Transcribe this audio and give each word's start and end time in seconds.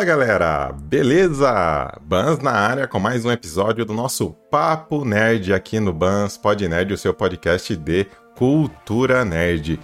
Fala 0.00 0.08
galera, 0.08 0.74
beleza? 0.84 1.92
Bans 2.00 2.38
na 2.38 2.52
área 2.52 2.88
com 2.88 2.98
mais 2.98 3.26
um 3.26 3.30
episódio 3.30 3.84
do 3.84 3.92
nosso 3.92 4.30
Papo 4.50 5.04
Nerd 5.04 5.52
aqui 5.52 5.78
no 5.78 5.92
Bans 5.92 6.38
Pod 6.38 6.66
Nerd, 6.66 6.94
o 6.94 6.96
seu 6.96 7.12
podcast 7.12 7.76
de 7.76 8.06
cultura 8.34 9.26
nerd. 9.26 9.78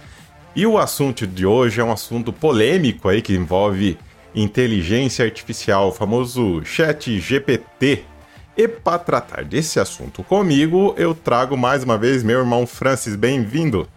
E 0.55 0.65
o 0.65 0.79
assunto 0.79 1.27
de 1.27 1.45
hoje 1.45 1.81
é 1.81 1.83
um 1.83 1.91
assunto 1.91 2.33
polêmico 2.33 3.07
aí 3.07 3.21
que 3.21 3.35
envolve 3.35 3.95
inteligência 4.33 5.23
artificial, 5.23 5.89
o 5.89 5.91
famoso 5.91 6.65
Chat 6.65 7.19
GPT. 7.19 8.03
E 8.57 8.67
para 8.67 8.97
tratar 8.97 9.43
desse 9.43 9.79
assunto 9.79 10.23
comigo, 10.23 10.95
eu 10.97 11.13
trago 11.13 11.55
mais 11.55 11.83
uma 11.83 11.95
vez 11.95 12.23
meu 12.23 12.39
irmão 12.39 12.65
Francis, 12.65 13.15
bem-vindo. 13.15 13.87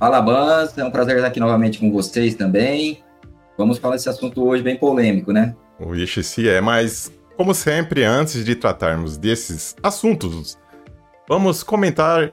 Fala 0.00 0.20
Bans, 0.20 0.76
é 0.76 0.84
um 0.84 0.90
prazer 0.90 1.14
estar 1.14 1.28
aqui 1.28 1.38
novamente 1.38 1.78
com 1.78 1.92
vocês 1.92 2.34
também. 2.34 3.04
Vamos 3.56 3.78
falar 3.78 3.96
desse 3.96 4.08
assunto 4.08 4.44
hoje 4.44 4.62
bem 4.62 4.76
polêmico, 4.76 5.32
né? 5.32 5.54
Ixi, 5.94 6.22
se 6.22 6.48
é, 6.48 6.60
mas 6.60 7.12
como 7.36 7.54
sempre, 7.54 8.04
antes 8.04 8.44
de 8.44 8.54
tratarmos 8.54 9.16
desses 9.16 9.74
assuntos, 9.82 10.58
vamos 11.28 11.62
comentar 11.62 12.32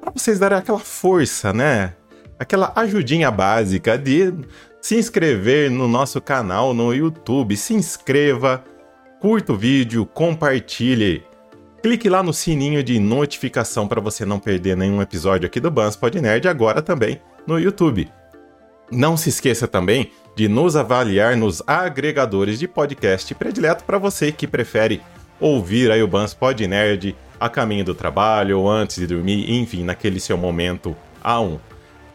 para 0.00 0.12
vocês 0.12 0.38
darem 0.38 0.58
aquela 0.58 0.78
força, 0.78 1.52
né? 1.52 1.94
Aquela 2.38 2.72
ajudinha 2.76 3.30
básica 3.30 3.96
de 3.96 4.34
se 4.80 4.96
inscrever 4.96 5.70
no 5.70 5.88
nosso 5.88 6.20
canal 6.20 6.74
no 6.74 6.92
YouTube. 6.92 7.56
Se 7.56 7.72
inscreva, 7.72 8.62
curta 9.20 9.52
o 9.52 9.56
vídeo, 9.56 10.04
compartilhe. 10.04 11.24
Clique 11.82 12.08
lá 12.08 12.22
no 12.22 12.32
sininho 12.32 12.82
de 12.82 12.98
notificação 12.98 13.86
para 13.86 14.00
você 14.00 14.24
não 14.26 14.38
perder 14.38 14.76
nenhum 14.76 15.00
episódio 15.00 15.46
aqui 15.46 15.60
do 15.60 15.70
Bans 15.70 15.96
Pod 15.96 16.20
Nerd, 16.20 16.48
agora 16.48 16.82
também 16.82 17.20
no 17.46 17.58
YouTube. 17.58 18.10
Não 18.94 19.16
se 19.16 19.28
esqueça 19.28 19.66
também 19.66 20.12
de 20.36 20.46
nos 20.46 20.76
avaliar 20.76 21.36
nos 21.36 21.60
agregadores 21.66 22.60
de 22.60 22.68
podcast 22.68 23.34
predileto 23.34 23.82
para 23.82 23.98
você 23.98 24.30
que 24.30 24.46
prefere 24.46 25.02
ouvir 25.40 25.90
aí 25.90 26.00
o 26.00 26.06
Bans 26.06 26.32
Pod 26.32 26.64
Nerd 26.64 27.16
a 27.40 27.48
caminho 27.48 27.84
do 27.84 27.92
trabalho 27.92 28.60
ou 28.60 28.70
antes 28.70 28.96
de 28.96 29.08
dormir, 29.08 29.50
enfim, 29.50 29.82
naquele 29.82 30.20
seu 30.20 30.38
momento 30.38 30.96
A1. 31.24 31.58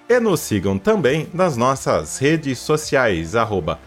E 0.08 0.22
nos 0.22 0.40
sigam 0.40 0.80
também 0.80 1.28
nas 1.34 1.58
nossas 1.58 2.18
redes 2.18 2.60
sociais, 2.60 3.36
arroba 3.36 3.78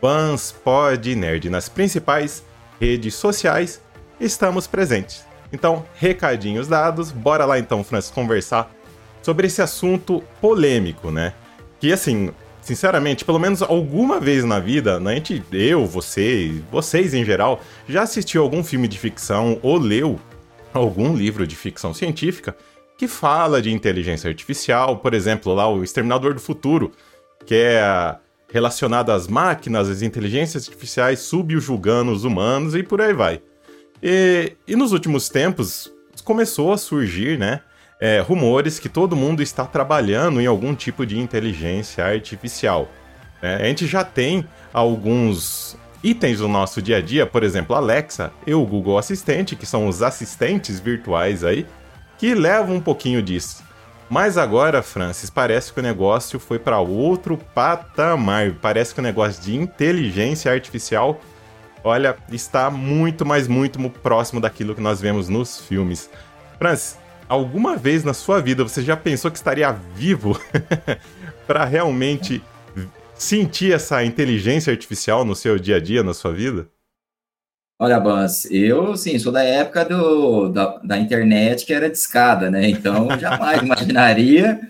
BansPodNerd. 0.00 1.50
Nas 1.50 1.68
principais 1.68 2.44
redes 2.80 3.16
sociais 3.16 3.80
estamos 4.20 4.68
presentes. 4.68 5.26
Então, 5.52 5.84
recadinhos 5.96 6.68
dados, 6.68 7.10
bora 7.10 7.44
lá 7.44 7.58
então, 7.58 7.82
Francis, 7.82 8.12
conversar 8.12 8.70
sobre 9.20 9.48
esse 9.48 9.60
assunto 9.60 10.22
polêmico, 10.40 11.10
né? 11.10 11.34
Que 11.78 11.92
assim, 11.92 12.30
sinceramente, 12.62 13.24
pelo 13.24 13.38
menos 13.38 13.62
alguma 13.62 14.18
vez 14.18 14.44
na 14.44 14.58
vida, 14.58 14.98
né, 14.98 15.12
a 15.12 15.14
gente, 15.14 15.42
eu, 15.52 15.86
você, 15.86 16.52
vocês 16.70 17.14
em 17.14 17.24
geral, 17.24 17.60
já 17.88 18.02
assistiu 18.02 18.42
algum 18.42 18.64
filme 18.64 18.88
de 18.88 18.98
ficção 18.98 19.58
ou 19.62 19.78
leu 19.78 20.18
algum 20.72 21.14
livro 21.14 21.46
de 21.46 21.54
ficção 21.54 21.94
científica 21.94 22.56
que 22.98 23.06
fala 23.06 23.60
de 23.60 23.72
inteligência 23.72 24.28
artificial, 24.28 24.98
por 24.98 25.14
exemplo, 25.14 25.54
lá 25.54 25.68
o 25.68 25.84
Exterminador 25.84 26.34
do 26.34 26.40
Futuro, 26.40 26.92
que 27.44 27.54
é 27.54 28.16
relacionado 28.50 29.10
às 29.10 29.28
máquinas, 29.28 29.88
às 29.88 30.02
inteligências 30.02 30.68
artificiais 30.68 31.20
subjugando 31.20 32.10
os 32.10 32.24
humanos 32.24 32.74
e 32.74 32.82
por 32.82 33.00
aí 33.00 33.12
vai. 33.12 33.40
E, 34.02 34.52
e 34.66 34.76
nos 34.76 34.92
últimos 34.92 35.28
tempos 35.28 35.92
começou 36.24 36.72
a 36.72 36.78
surgir, 36.78 37.38
né, 37.38 37.60
é, 38.00 38.20
rumores 38.20 38.78
que 38.78 38.88
todo 38.88 39.16
mundo 39.16 39.42
está 39.42 39.64
trabalhando 39.64 40.40
em 40.40 40.46
algum 40.46 40.74
tipo 40.74 41.06
de 41.06 41.18
inteligência 41.18 42.04
artificial. 42.04 42.88
É, 43.42 43.56
a 43.56 43.64
gente 43.64 43.86
já 43.86 44.04
tem 44.04 44.46
alguns 44.72 45.76
itens 46.02 46.38
do 46.38 46.48
nosso 46.48 46.80
dia 46.80 46.98
a 46.98 47.00
dia, 47.00 47.26
por 47.26 47.42
exemplo, 47.42 47.74
Alexa 47.74 48.32
e 48.46 48.54
o 48.54 48.64
Google 48.64 48.98
Assistente, 48.98 49.56
que 49.56 49.66
são 49.66 49.88
os 49.88 50.02
assistentes 50.02 50.78
virtuais 50.78 51.42
aí, 51.42 51.66
que 52.18 52.34
levam 52.34 52.76
um 52.76 52.80
pouquinho 52.80 53.22
disso. 53.22 53.64
Mas 54.08 54.38
agora, 54.38 54.82
Francis, 54.82 55.30
parece 55.30 55.72
que 55.72 55.80
o 55.80 55.82
negócio 55.82 56.38
foi 56.38 56.60
para 56.60 56.78
outro 56.78 57.36
patamar. 57.36 58.52
Parece 58.62 58.94
que 58.94 59.00
o 59.00 59.02
negócio 59.02 59.42
de 59.42 59.56
inteligência 59.56 60.52
artificial, 60.52 61.20
olha, 61.82 62.16
está 62.30 62.70
muito, 62.70 63.26
mas 63.26 63.48
muito 63.48 63.78
próximo 63.90 64.40
daquilo 64.40 64.76
que 64.76 64.80
nós 64.80 65.00
vemos 65.00 65.28
nos 65.28 65.60
filmes. 65.60 66.08
Francis, 66.56 66.96
alguma 67.28 67.76
vez 67.76 68.04
na 68.04 68.14
sua 68.14 68.40
vida 68.40 68.62
você 68.62 68.82
já 68.82 68.96
pensou 68.96 69.30
que 69.30 69.36
estaria 69.36 69.72
vivo 69.72 70.38
para 71.46 71.64
realmente 71.64 72.42
sentir 73.14 73.72
essa 73.72 74.04
inteligência 74.04 74.70
artificial 74.70 75.24
no 75.24 75.34
seu 75.34 75.58
dia 75.58 75.76
a 75.76 75.80
dia, 75.80 76.02
na 76.02 76.14
sua 76.14 76.32
vida? 76.32 76.68
Olha, 77.78 78.00
Bans, 78.00 78.50
eu, 78.50 78.96
sim, 78.96 79.18
sou 79.18 79.30
da 79.30 79.42
época 79.42 79.84
do, 79.84 80.48
da, 80.48 80.78
da 80.78 80.98
internet 80.98 81.66
que 81.66 81.74
era 81.74 81.90
de 81.90 81.96
escada, 81.96 82.50
né? 82.50 82.70
Então, 82.70 83.08
jamais 83.18 83.60
imaginaria 83.62 84.60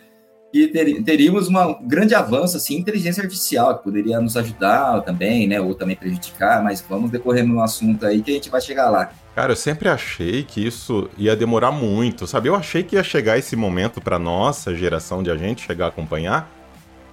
que 0.53 0.69
ter, 0.69 1.03
teríamos 1.03 1.49
um 1.49 1.55
grande 1.87 2.15
avanço, 2.15 2.57
assim, 2.57 2.77
inteligência 2.77 3.23
artificial, 3.23 3.79
que 3.79 3.85
poderia 3.85 4.21
nos 4.21 4.37
ajudar 4.37 5.03
também, 5.03 5.47
né? 5.47 5.61
Ou 5.61 5.75
também 5.75 5.97
prejudicar, 5.97 6.63
mas 6.63 6.85
vamos 6.89 7.11
decorrer 7.11 7.47
no 7.47 7.61
assunto 7.63 8.07
aí 8.07 8.23
que 8.23 8.31
a 8.31 8.35
gente 8.35 8.51
vai 8.51 8.61
chegar 8.61 8.91
lá. 8.91 9.11
Cara, 9.35 9.53
eu 9.53 9.57
sempre 9.57 9.89
achei 9.89 10.43
que 10.43 10.67
isso 10.67 11.11
ia 11.19 11.37
demorar 11.37 11.71
muito, 11.71 12.27
sabe? 12.27 12.49
Eu 12.49 12.55
achei 12.55 12.83
que 12.83 12.97
ia 12.97 13.05
chegar 13.05 13.37
esse 13.37 13.55
momento 13.55 14.01
para 14.01 14.19
nossa 14.19 14.75
geração 14.75 15.23
de 15.23 15.31
a 15.31 15.37
gente 15.37 15.67
chegar 15.67 15.87
a 15.87 15.89
acompanhar, 15.89 16.51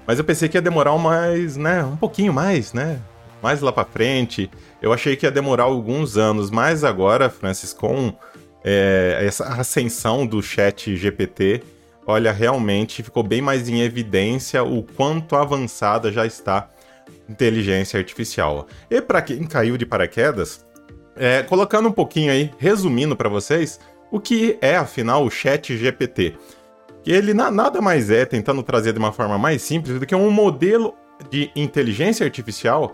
mas 0.07 0.19
eu 0.19 0.23
pensei 0.23 0.47
que 0.47 0.57
ia 0.57 0.61
demorar 0.61 0.97
mais, 0.97 1.57
né? 1.57 1.83
Um 1.83 1.97
pouquinho 1.97 2.33
mais, 2.33 2.71
né? 2.71 2.99
Mais 3.41 3.59
lá 3.59 3.73
para 3.73 3.85
frente. 3.85 4.49
Eu 4.81 4.93
achei 4.93 5.15
que 5.15 5.25
ia 5.25 5.31
demorar 5.31 5.63
alguns 5.63 6.17
anos, 6.17 6.49
mas 6.49 6.83
agora, 6.83 7.29
Francis, 7.29 7.73
com 7.73 8.13
é, 8.63 9.19
essa 9.21 9.45
ascensão 9.45 10.25
do 10.25 10.41
chat 10.41 10.95
GPT, 10.95 11.61
olha, 12.05 12.31
realmente 12.31 13.03
ficou 13.03 13.23
bem 13.23 13.41
mais 13.41 13.67
em 13.69 13.81
evidência 13.81 14.63
o 14.63 14.83
quanto 14.83 15.35
avançada 15.35 16.11
já 16.11 16.25
está 16.25 16.69
inteligência 17.29 17.97
artificial. 17.97 18.67
E 18.89 19.01
para 19.01 19.21
quem 19.21 19.43
caiu 19.43 19.77
de 19.77 19.85
paraquedas, 19.85 20.65
é, 21.15 21.43
colocando 21.43 21.89
um 21.89 21.91
pouquinho 21.91 22.31
aí, 22.31 22.51
resumindo 22.57 23.15
para 23.15 23.29
vocês, 23.29 23.79
o 24.11 24.19
que 24.19 24.57
é 24.61 24.75
afinal 24.75 25.25
o 25.25 25.29
Chat 25.29 25.75
GPT? 25.75 26.35
Que 27.03 27.11
ele 27.11 27.33
na, 27.33 27.51
nada 27.51 27.81
mais 27.81 28.09
é, 28.09 28.25
tentando 28.25 28.63
trazer 28.63 28.93
de 28.93 28.99
uma 28.99 29.11
forma 29.11 29.37
mais 29.37 29.61
simples, 29.61 29.99
do 29.99 30.05
que 30.05 30.15
um 30.15 30.29
modelo 30.29 30.95
de 31.29 31.51
inteligência 31.55 32.25
artificial 32.25 32.93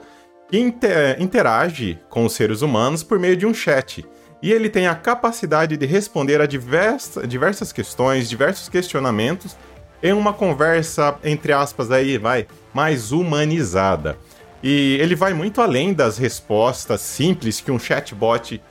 que 0.50 0.58
inter, 0.58 1.22
interage 1.22 2.00
com 2.10 2.26
os 2.26 2.34
seres 2.34 2.62
humanos 2.62 3.04
por 3.04 3.20
meio 3.20 3.38
de 3.38 3.46
um 3.46 3.54
chat. 3.54 4.06
E 4.42 4.52
ele 4.52 4.70
tem 4.70 4.88
a 4.88 4.96
capacidade 4.96 5.76
de 5.76 5.86
responder 5.86 6.40
a 6.40 6.46
diversa, 6.46 7.28
diversas 7.28 7.74
questões, 7.74 8.30
diversos 8.30 8.70
questionamentos 8.70 9.58
em 10.02 10.14
uma 10.14 10.32
conversa, 10.32 11.18
entre 11.24 11.52
aspas, 11.52 11.92
aí 11.92 12.18
vai, 12.18 12.48
mais 12.74 13.12
humanizada. 13.12 14.18
E 14.64 14.98
ele 15.02 15.16
vai 15.16 15.34
muito 15.34 15.62
além 15.62 15.94
das 15.94 16.18
respostas 16.18 17.02
simples 17.02 17.60
que 17.60 17.72
um 17.72 17.80
chatbot 17.80 18.62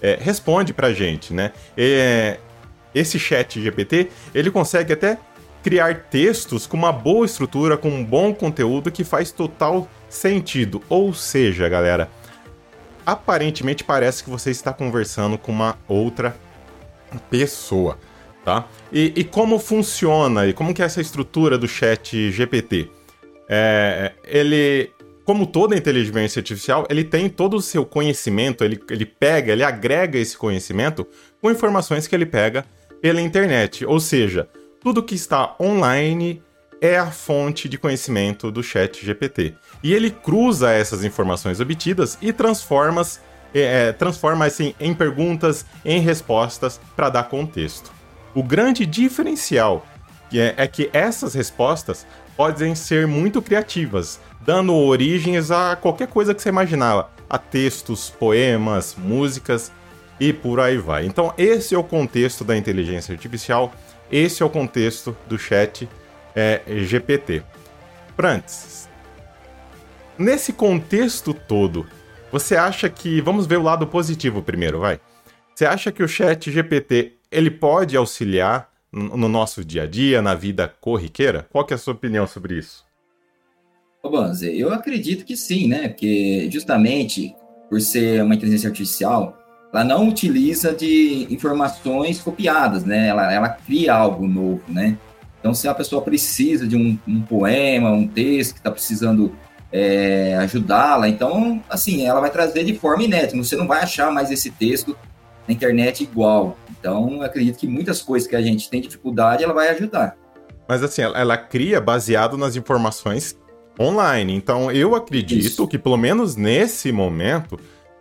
é, 0.00 0.18
responde 0.20 0.72
pra 0.72 0.92
gente, 0.92 1.32
né? 1.32 1.52
Esse 2.94 3.18
chat 3.18 3.60
GPT, 3.60 4.10
ele 4.34 4.50
consegue 4.50 4.92
até 4.92 5.18
criar 5.62 6.04
textos 6.08 6.66
com 6.66 6.76
uma 6.76 6.92
boa 6.92 7.26
estrutura, 7.26 7.76
com 7.76 7.88
um 7.88 8.04
bom 8.04 8.32
conteúdo 8.32 8.90
que 8.90 9.02
faz 9.02 9.32
total 9.32 9.88
sentido. 10.08 10.80
Ou 10.88 11.12
seja, 11.12 11.68
galera, 11.68 12.08
aparentemente 13.06 13.84
parece 13.84 14.24
que 14.24 14.28
você 14.28 14.50
está 14.50 14.72
conversando 14.72 15.38
com 15.38 15.52
uma 15.52 15.78
outra 15.86 16.36
pessoa, 17.30 17.96
tá? 18.44 18.66
E, 18.92 19.12
e 19.14 19.24
como 19.24 19.58
funciona 19.60 20.46
e 20.46 20.52
como 20.52 20.74
que 20.74 20.82
é 20.82 20.84
essa 20.84 21.00
estrutura 21.00 21.56
do 21.56 21.68
chat 21.68 22.30
GPT? 22.32 22.90
É, 23.48 24.12
ele 24.24 24.90
como 25.24 25.44
toda 25.44 25.76
inteligência 25.76 26.38
artificial, 26.38 26.86
ele 26.88 27.02
tem 27.02 27.28
todo 27.28 27.56
o 27.56 27.60
seu 27.60 27.84
conhecimento, 27.84 28.62
ele, 28.62 28.80
ele 28.88 29.04
pega, 29.04 29.52
ele 29.52 29.64
agrega 29.64 30.16
esse 30.16 30.36
conhecimento 30.36 31.04
com 31.40 31.50
informações 31.50 32.06
que 32.06 32.14
ele 32.14 32.26
pega 32.26 32.64
pela 33.02 33.20
internet. 33.20 33.84
Ou 33.84 33.98
seja, 33.98 34.48
tudo 34.80 35.02
que 35.02 35.16
está 35.16 35.56
online 35.60 36.40
é 36.80 36.98
a 36.98 37.10
fonte 37.10 37.68
de 37.68 37.78
conhecimento 37.78 38.50
do 38.50 38.62
chat 38.62 39.04
GPT. 39.04 39.54
E 39.82 39.92
ele 39.92 40.10
cruza 40.10 40.70
essas 40.72 41.04
informações 41.04 41.60
obtidas 41.60 42.18
e 42.20 42.32
transforma, 42.32 43.02
é, 43.54 43.88
é, 43.88 43.92
transforma 43.92 44.44
assim, 44.44 44.74
em 44.78 44.94
perguntas, 44.94 45.64
em 45.84 46.00
respostas 46.00 46.80
para 46.94 47.08
dar 47.08 47.24
contexto. 47.24 47.92
O 48.34 48.42
grande 48.42 48.84
diferencial 48.84 49.86
é, 50.32 50.54
é 50.56 50.66
que 50.66 50.90
essas 50.92 51.34
respostas 51.34 52.06
podem 52.36 52.74
ser 52.74 53.06
muito 53.06 53.40
criativas, 53.40 54.20
dando 54.42 54.74
origens 54.74 55.50
a 55.50 55.74
qualquer 55.76 56.08
coisa 56.08 56.34
que 56.34 56.42
você 56.42 56.50
imaginava, 56.50 57.10
a 57.28 57.38
textos, 57.38 58.10
poemas, 58.10 58.94
músicas 58.96 59.72
e 60.20 60.32
por 60.32 60.60
aí 60.60 60.76
vai. 60.76 61.06
Então, 61.06 61.32
esse 61.38 61.74
é 61.74 61.78
o 61.78 61.82
contexto 61.82 62.44
da 62.44 62.56
inteligência 62.56 63.12
artificial, 63.12 63.72
esse 64.10 64.42
é 64.42 64.46
o 64.46 64.50
contexto 64.50 65.16
do 65.26 65.38
chat 65.38 65.88
é, 66.36 66.62
GPT. 66.66 67.42
Francis, 68.14 68.88
nesse 70.18 70.52
contexto 70.52 71.34
todo, 71.34 71.86
você 72.30 72.54
acha 72.54 72.88
que. 72.88 73.20
Vamos 73.20 73.46
ver 73.46 73.58
o 73.58 73.62
lado 73.62 73.86
positivo 73.86 74.42
primeiro, 74.42 74.80
vai. 74.80 75.00
Você 75.54 75.64
acha 75.64 75.90
que 75.90 76.02
o 76.02 76.08
chat 76.08 76.50
GPT 76.50 77.14
ele 77.32 77.50
pode 77.50 77.96
auxiliar 77.96 78.70
no 78.92 79.28
nosso 79.28 79.64
dia 79.64 79.82
a 79.82 79.86
dia, 79.86 80.22
na 80.22 80.34
vida 80.34 80.72
corriqueira? 80.80 81.46
Qual 81.50 81.64
que 81.64 81.74
é 81.74 81.76
a 81.76 81.78
sua 81.78 81.94
opinião 81.94 82.26
sobre 82.26 82.58
isso? 82.58 82.84
Ô, 84.02 84.10
Banzer, 84.10 84.54
eu 84.54 84.72
acredito 84.72 85.24
que 85.24 85.36
sim, 85.36 85.66
né? 85.66 85.88
Porque 85.88 86.48
justamente 86.50 87.34
por 87.68 87.80
ser 87.80 88.22
uma 88.22 88.34
inteligência 88.34 88.68
artificial, 88.68 89.36
ela 89.72 89.84
não 89.84 90.08
utiliza 90.08 90.72
de 90.72 91.26
informações 91.30 92.20
copiadas, 92.20 92.84
né? 92.84 93.08
Ela, 93.08 93.32
ela 93.32 93.48
cria 93.48 93.94
algo 93.94 94.26
novo, 94.26 94.62
né? 94.68 94.96
Então, 95.46 95.54
se 95.54 95.68
a 95.68 95.74
pessoa 95.74 96.02
precisa 96.02 96.66
de 96.66 96.74
um, 96.74 96.98
um 97.06 97.22
poema, 97.22 97.92
um 97.92 98.08
texto 98.08 98.54
que 98.54 98.58
está 98.58 98.68
precisando 98.68 99.32
é, 99.70 100.34
ajudá-la, 100.38 101.08
então, 101.08 101.62
assim, 101.70 102.04
ela 102.04 102.18
vai 102.18 102.30
trazer 102.30 102.64
de 102.64 102.76
forma 102.76 103.04
inédita. 103.04 103.36
Você 103.36 103.54
não 103.54 103.64
vai 103.64 103.80
achar 103.80 104.10
mais 104.10 104.32
esse 104.32 104.50
texto 104.50 104.98
na 105.46 105.54
internet 105.54 106.02
igual. 106.02 106.58
Então, 106.68 107.22
acredito 107.22 107.58
que 107.58 107.66
muitas 107.68 108.02
coisas 108.02 108.28
que 108.28 108.34
a 108.34 108.42
gente 108.42 108.68
tem 108.68 108.80
dificuldade, 108.80 109.44
ela 109.44 109.54
vai 109.54 109.68
ajudar. 109.68 110.16
Mas, 110.68 110.82
assim, 110.82 111.02
ela, 111.02 111.16
ela 111.16 111.36
cria 111.36 111.80
baseado 111.80 112.36
nas 112.36 112.56
informações 112.56 113.38
online. 113.78 114.34
Então, 114.34 114.72
eu 114.72 114.96
acredito 114.96 115.46
Isso. 115.46 115.68
que, 115.68 115.78
pelo 115.78 115.96
menos 115.96 116.34
nesse 116.34 116.90
momento, 116.90 117.56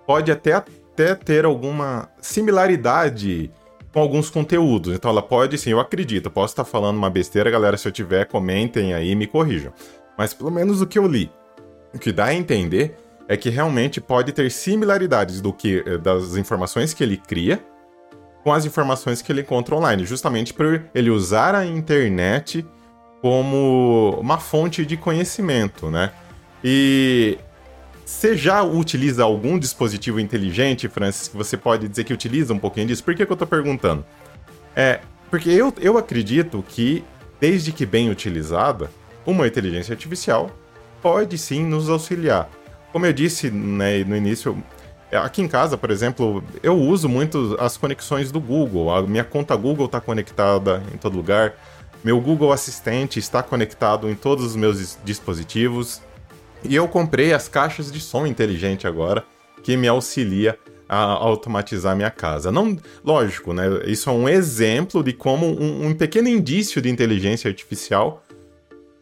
pode 0.07 0.31
até, 0.31 0.53
até 0.53 1.13
ter 1.13 1.45
alguma 1.45 2.09
similaridade 2.19 3.51
com 3.95 4.01
alguns 4.01 4.29
conteúdos. 4.29 4.93
Então, 4.93 5.09
ela 5.09 5.21
pode, 5.21 5.57
sim, 5.57 5.69
eu 5.69 5.79
acredito. 5.79 6.29
posso 6.29 6.51
estar 6.51 6.65
falando 6.65 6.97
uma 6.97 7.09
besteira, 7.09 7.49
galera. 7.49 7.77
Se 7.77 7.87
eu 7.87 7.93
tiver, 7.93 8.25
comentem 8.25 8.93
aí 8.93 9.11
e 9.11 9.15
me 9.15 9.25
corrijam. 9.25 9.71
Mas, 10.17 10.33
pelo 10.33 10.51
menos 10.51 10.81
o 10.81 10.85
que 10.85 10.99
eu 10.99 11.07
li, 11.07 11.31
o 11.93 11.97
que 11.97 12.11
dá 12.11 12.25
a 12.25 12.33
entender 12.33 12.97
é 13.25 13.37
que 13.37 13.49
realmente 13.49 14.01
pode 14.01 14.33
ter 14.33 14.51
similaridades 14.51 15.39
do 15.39 15.53
que 15.53 15.81
eh, 15.85 15.97
das 15.97 16.35
informações 16.35 16.93
que 16.93 17.01
ele 17.01 17.15
cria 17.15 17.63
com 18.43 18.51
as 18.51 18.65
informações 18.65 19.21
que 19.21 19.31
ele 19.31 19.41
encontra 19.41 19.73
online, 19.73 20.05
justamente 20.05 20.53
por 20.53 20.83
ele 20.93 21.09
usar 21.09 21.55
a 21.55 21.65
internet 21.65 22.67
como 23.21 24.17
uma 24.19 24.37
fonte 24.39 24.85
de 24.85 24.97
conhecimento, 24.97 25.89
né? 25.89 26.11
E 26.61 27.37
você 28.05 28.37
já 28.37 28.61
utiliza 28.61 29.23
algum 29.23 29.57
dispositivo 29.57 30.19
inteligente, 30.19 30.87
Francis, 30.87 31.27
que 31.27 31.35
você 31.35 31.57
pode 31.57 31.87
dizer 31.87 32.03
que 32.03 32.13
utiliza 32.13 32.53
um 32.53 32.59
pouquinho 32.59 32.85
disso? 32.85 33.03
Por 33.03 33.15
que, 33.15 33.25
que 33.25 33.31
eu 33.31 33.35
tô 33.35 33.47
perguntando? 33.47 34.05
É, 34.75 34.99
porque 35.31 35.49
eu, 35.49 35.73
eu 35.81 35.97
acredito 35.97 36.63
que, 36.67 37.03
desde 37.39 37.71
que 37.71 37.83
bem 37.83 38.11
utilizada, 38.11 38.91
uma 39.25 39.47
inteligência 39.47 39.93
artificial 39.93 40.51
pode 41.01 41.35
sim 41.37 41.65
nos 41.65 41.89
auxiliar. 41.89 42.47
Como 42.91 43.07
eu 43.07 43.11
disse 43.11 43.49
né, 43.49 44.03
no 44.03 44.15
início, 44.15 44.63
aqui 45.11 45.41
em 45.41 45.47
casa, 45.47 45.75
por 45.75 45.89
exemplo, 45.89 46.43
eu 46.61 46.77
uso 46.77 47.09
muito 47.09 47.57
as 47.59 47.75
conexões 47.75 48.31
do 48.31 48.39
Google. 48.39 48.93
A 48.93 49.01
minha 49.01 49.23
conta 49.23 49.55
Google 49.55 49.87
está 49.87 49.99
conectada 49.99 50.83
em 50.93 50.97
todo 50.97 51.17
lugar. 51.17 51.55
Meu 52.03 52.21
Google 52.21 52.51
Assistente 52.51 53.17
está 53.17 53.41
conectado 53.41 54.07
em 54.07 54.15
todos 54.15 54.45
os 54.45 54.55
meus 54.55 54.95
dispositivos. 55.03 56.01
E 56.67 56.75
eu 56.75 56.87
comprei 56.87 57.33
as 57.33 57.47
caixas 57.47 57.91
de 57.91 57.99
som 57.99 58.25
inteligente 58.25 58.87
agora, 58.87 59.23
que 59.63 59.75
me 59.75 59.87
auxilia 59.87 60.57
a 60.87 60.97
automatizar 60.97 61.95
minha 61.95 62.11
casa. 62.11 62.51
Não, 62.51 62.77
lógico, 63.03 63.53
né? 63.53 63.65
Isso 63.85 64.09
é 64.09 64.13
um 64.13 64.29
exemplo 64.29 65.03
de 65.03 65.13
como 65.13 65.47
um, 65.47 65.87
um 65.87 65.93
pequeno 65.93 66.27
indício 66.27 66.81
de 66.81 66.89
inteligência 66.89 67.47
artificial 67.47 68.23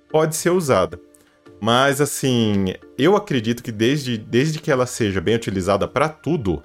pode 0.10 0.36
ser 0.36 0.52
usada. 0.52 1.00
Mas 1.60 2.00
assim, 2.00 2.74
eu 2.98 3.16
acredito 3.16 3.64
que 3.64 3.72
desde, 3.72 4.18
desde 4.18 4.60
que 4.60 4.72
ela 4.72 4.86
seja 4.86 5.20
bem 5.20 5.36
utilizada 5.36 5.88
para 5.88 6.10
tudo, 6.10 6.62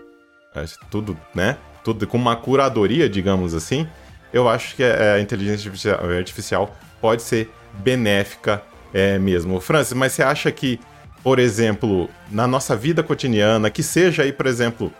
é, 0.54 0.64
tudo, 0.90 1.16
né? 1.34 1.56
Tudo 1.82 2.06
com 2.06 2.16
uma 2.16 2.36
curadoria, 2.36 3.08
digamos 3.08 3.54
assim, 3.54 3.88
eu 4.32 4.48
acho 4.48 4.76
que 4.76 4.82
a 4.82 5.20
inteligência 5.20 5.70
artificial 5.94 6.76
pode 7.00 7.22
ser 7.22 7.50
benéfica 7.74 8.62
é, 8.92 9.18
mesmo. 9.18 9.60
Francis, 9.60 9.92
mas 9.92 10.12
você 10.12 10.22
acha 10.22 10.50
que, 10.50 10.78
por 11.22 11.38
exemplo, 11.38 12.08
na 12.30 12.46
nossa 12.46 12.76
vida 12.76 13.02
cotidiana, 13.02 13.70
que 13.70 13.82
seja 13.82 14.22
aí, 14.22 14.32
por 14.32 14.46
exemplo, 14.46 14.92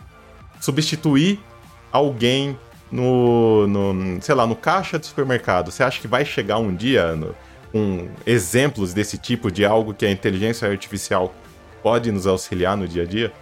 substituir 0.61 1.41
alguém 1.93 2.59
no, 2.91 3.67
no 3.67 4.23
sei 4.23 4.35
lá, 4.35 4.47
no 4.47 4.56
caixa 4.56 4.99
do 4.99 5.06
supermercado, 5.06 5.70
você 5.70 5.82
acha 5.82 6.00
que 6.00 6.09
vai 6.09 6.25
chegar 6.25 6.59
um 6.59 6.75
dia 6.75 7.15
no, 7.15 7.35
com 7.73 8.09
exemplos 8.26 8.93
desse 8.93 9.19
tipo 9.19 9.50
de 9.50 9.65
algo 9.65 9.94
que 9.94 10.06
a 10.06 10.11
inteligência 10.11 10.69
artificial 10.69 11.32
pode 11.82 12.11
nos 12.11 12.26
auxiliar 12.26 12.76
no 12.76 12.88
dia 12.88 13.03
a 13.03 13.06
dia? 13.06 13.32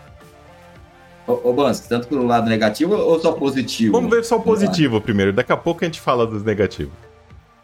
Ô, 1.26 1.50
ô 1.50 1.52
Bans, 1.52 1.80
tanto 1.80 2.06
pelo 2.08 2.24
lado 2.24 2.48
negativo 2.48 2.94
ou 2.94 3.18
só 3.18 3.32
positivo? 3.32 3.92
Vamos 3.92 4.10
ver 4.10 4.24
só 4.24 4.36
o 4.36 4.42
positivo 4.42 5.00
primeiro, 5.00 5.32
daqui 5.32 5.52
a 5.52 5.56
pouco 5.56 5.84
a 5.84 5.86
gente 5.86 6.00
fala 6.00 6.26
dos 6.26 6.42
negativos. 6.44 6.92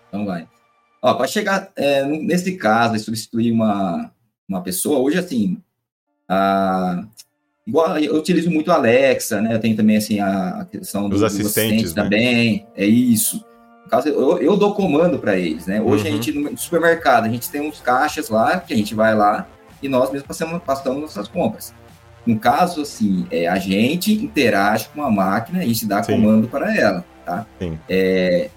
Então 0.08 0.26
vai. 0.26 0.48
Ó, 1.00 1.14
para 1.14 1.26
chegar 1.26 1.70
é, 1.76 2.04
nesse 2.04 2.56
caso, 2.56 2.98
substituir 2.98 3.52
uma, 3.52 4.10
uma 4.48 4.62
pessoa, 4.62 4.98
hoje 4.98 5.18
assim, 5.18 5.58
a, 6.28 7.04
igual 7.66 7.98
eu 7.98 8.16
utilizo 8.16 8.50
muito 8.50 8.70
a 8.70 8.74
Alexa, 8.74 9.40
né? 9.40 9.54
Eu 9.54 9.60
tenho 9.60 9.76
também 9.76 9.96
assim 9.96 10.20
a, 10.20 10.66
questão 10.70 11.08
dos, 11.08 11.22
assistentes, 11.22 11.56
assistentes 11.56 11.94
né? 11.94 12.02
também, 12.02 12.66
é 12.74 12.86
isso. 12.86 13.44
No 13.84 13.90
caso, 13.90 14.08
eu, 14.08 14.38
eu 14.38 14.56
dou 14.56 14.74
comando 14.74 15.18
para 15.18 15.36
eles, 15.36 15.66
né? 15.66 15.80
Hoje 15.80 16.04
uhum. 16.04 16.08
a 16.08 16.16
gente 16.16 16.32
no 16.32 16.58
supermercado, 16.58 17.26
a 17.26 17.28
gente 17.28 17.50
tem 17.50 17.60
uns 17.60 17.80
caixas 17.80 18.28
lá 18.28 18.58
que 18.60 18.72
a 18.72 18.76
gente 18.76 18.94
vai 18.94 19.14
lá 19.14 19.46
e 19.82 19.88
nós 19.88 20.10
mesmos 20.10 20.26
passamos, 20.26 20.62
passamos 20.62 21.02
nossas 21.02 21.28
compras. 21.28 21.74
No 22.24 22.38
caso, 22.38 22.82
assim, 22.82 23.26
é, 23.30 23.48
a 23.48 23.58
gente 23.58 24.12
interage 24.12 24.88
com 24.94 25.02
a 25.02 25.10
máquina 25.10 25.58
e 25.58 25.62
a 25.62 25.66
gente 25.66 25.84
dá 25.86 26.02
Sim. 26.02 26.12
comando 26.12 26.46
para 26.46 26.74
ela, 26.74 27.04
tá? 27.26 27.46
É, 27.88 28.48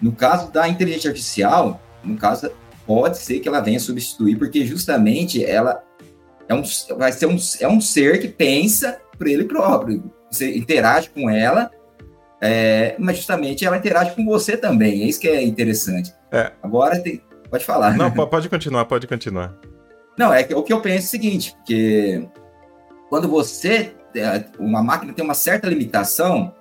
no 0.00 0.12
caso 0.12 0.52
da 0.52 0.68
inteligência 0.68 1.08
artificial, 1.08 1.80
no 2.02 2.16
caso, 2.16 2.50
pode 2.86 3.18
ser 3.18 3.40
que 3.40 3.48
ela 3.48 3.60
venha 3.60 3.80
substituir, 3.80 4.36
porque 4.36 4.64
justamente 4.64 5.44
ela 5.44 5.82
é 6.48 6.54
um, 6.54 6.62
vai 6.96 7.12
ser 7.12 7.26
um, 7.26 7.36
é 7.60 7.68
um 7.68 7.80
ser 7.80 8.20
que 8.20 8.28
pensa 8.28 9.00
por 9.16 9.26
ele 9.26 9.44
próprio. 9.44 10.12
Você 10.30 10.56
interage 10.56 11.10
com 11.10 11.30
ela, 11.30 11.70
é, 12.40 12.96
mas 12.98 13.16
justamente 13.16 13.64
ela 13.64 13.76
interage 13.76 14.14
com 14.14 14.24
você 14.24 14.56
também. 14.56 15.02
É 15.02 15.06
isso 15.06 15.20
que 15.20 15.28
é 15.28 15.42
interessante. 15.42 16.12
É. 16.30 16.52
Agora, 16.62 16.98
tem, 17.00 17.22
pode 17.50 17.64
falar. 17.64 17.96
Não, 17.96 18.10
pode 18.26 18.48
continuar, 18.48 18.84
pode 18.84 19.06
continuar. 19.06 19.54
Não, 20.18 20.32
é 20.32 20.42
que 20.42 20.54
o 20.54 20.62
que 20.62 20.72
eu 20.72 20.80
penso 20.80 21.06
é 21.06 21.06
o 21.06 21.10
seguinte, 21.10 21.54
porque 21.56 22.28
quando 23.08 23.28
você, 23.28 23.94
é, 24.14 24.44
uma 24.58 24.82
máquina 24.82 25.12
tem 25.12 25.24
uma 25.24 25.34
certa 25.34 25.68
limitação, 25.68 26.54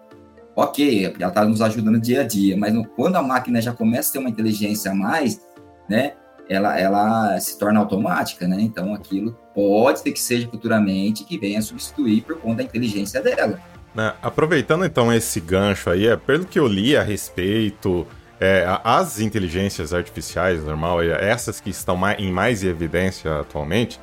ok, 0.56 1.14
ela 1.20 1.28
está 1.28 1.46
nos 1.46 1.62
ajudando 1.62 2.00
dia 2.00 2.22
a 2.22 2.24
dia, 2.24 2.56
mas 2.58 2.74
quando 2.96 3.16
a 3.16 3.22
máquina 3.22 3.62
já 3.62 3.74
começa 3.74 4.10
a 4.10 4.14
ter 4.14 4.20
uma 4.20 4.30
inteligência 4.30 4.92
a 4.92 4.96
mais, 4.96 5.42
né, 5.90 6.14
ela, 6.50 6.80
ela 6.80 7.40
se 7.40 7.58
torna 7.58 7.80
automática, 7.80 8.48
né? 8.48 8.58
Então 8.60 8.94
aquilo 8.94 9.38
pode 9.56 10.00
ser 10.00 10.12
que 10.12 10.20
seja 10.20 10.48
futuramente 10.48 11.24
que 11.24 11.38
venha 11.38 11.62
substituir 11.62 12.22
por 12.22 12.38
conta 12.38 12.58
da 12.58 12.64
inteligência 12.64 13.22
dela. 13.22 13.60
Né, 13.94 14.14
aproveitando 14.22 14.86
então 14.86 15.14
esse 15.14 15.40
gancho 15.40 15.90
aí, 15.90 16.08
é, 16.08 16.16
pelo 16.16 16.46
que 16.46 16.58
eu 16.58 16.68
li 16.68 16.98
a 16.98 17.04
respeito, 17.04 18.08
é, 18.40 18.66
as 18.84 19.20
inteligências 19.20 19.94
artificiais, 19.94 20.64
normal, 20.64 21.02
essas 21.02 21.62
que 21.62 21.70
estão 21.70 21.96
mais, 21.96 22.20
em 22.20 22.32
mais 22.32 22.64
evidência 22.64 23.40
atualmente, 23.40 24.00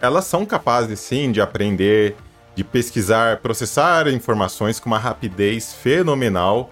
elas 0.00 0.24
são 0.24 0.46
capazes 0.46 0.98
sim 1.00 1.30
de 1.30 1.40
aprender, 1.40 2.16
de 2.54 2.64
pesquisar, 2.64 3.38
processar 3.38 4.08
informações 4.08 4.80
com 4.80 4.88
uma 4.88 4.98
rapidez 4.98 5.74
fenomenal. 5.74 6.70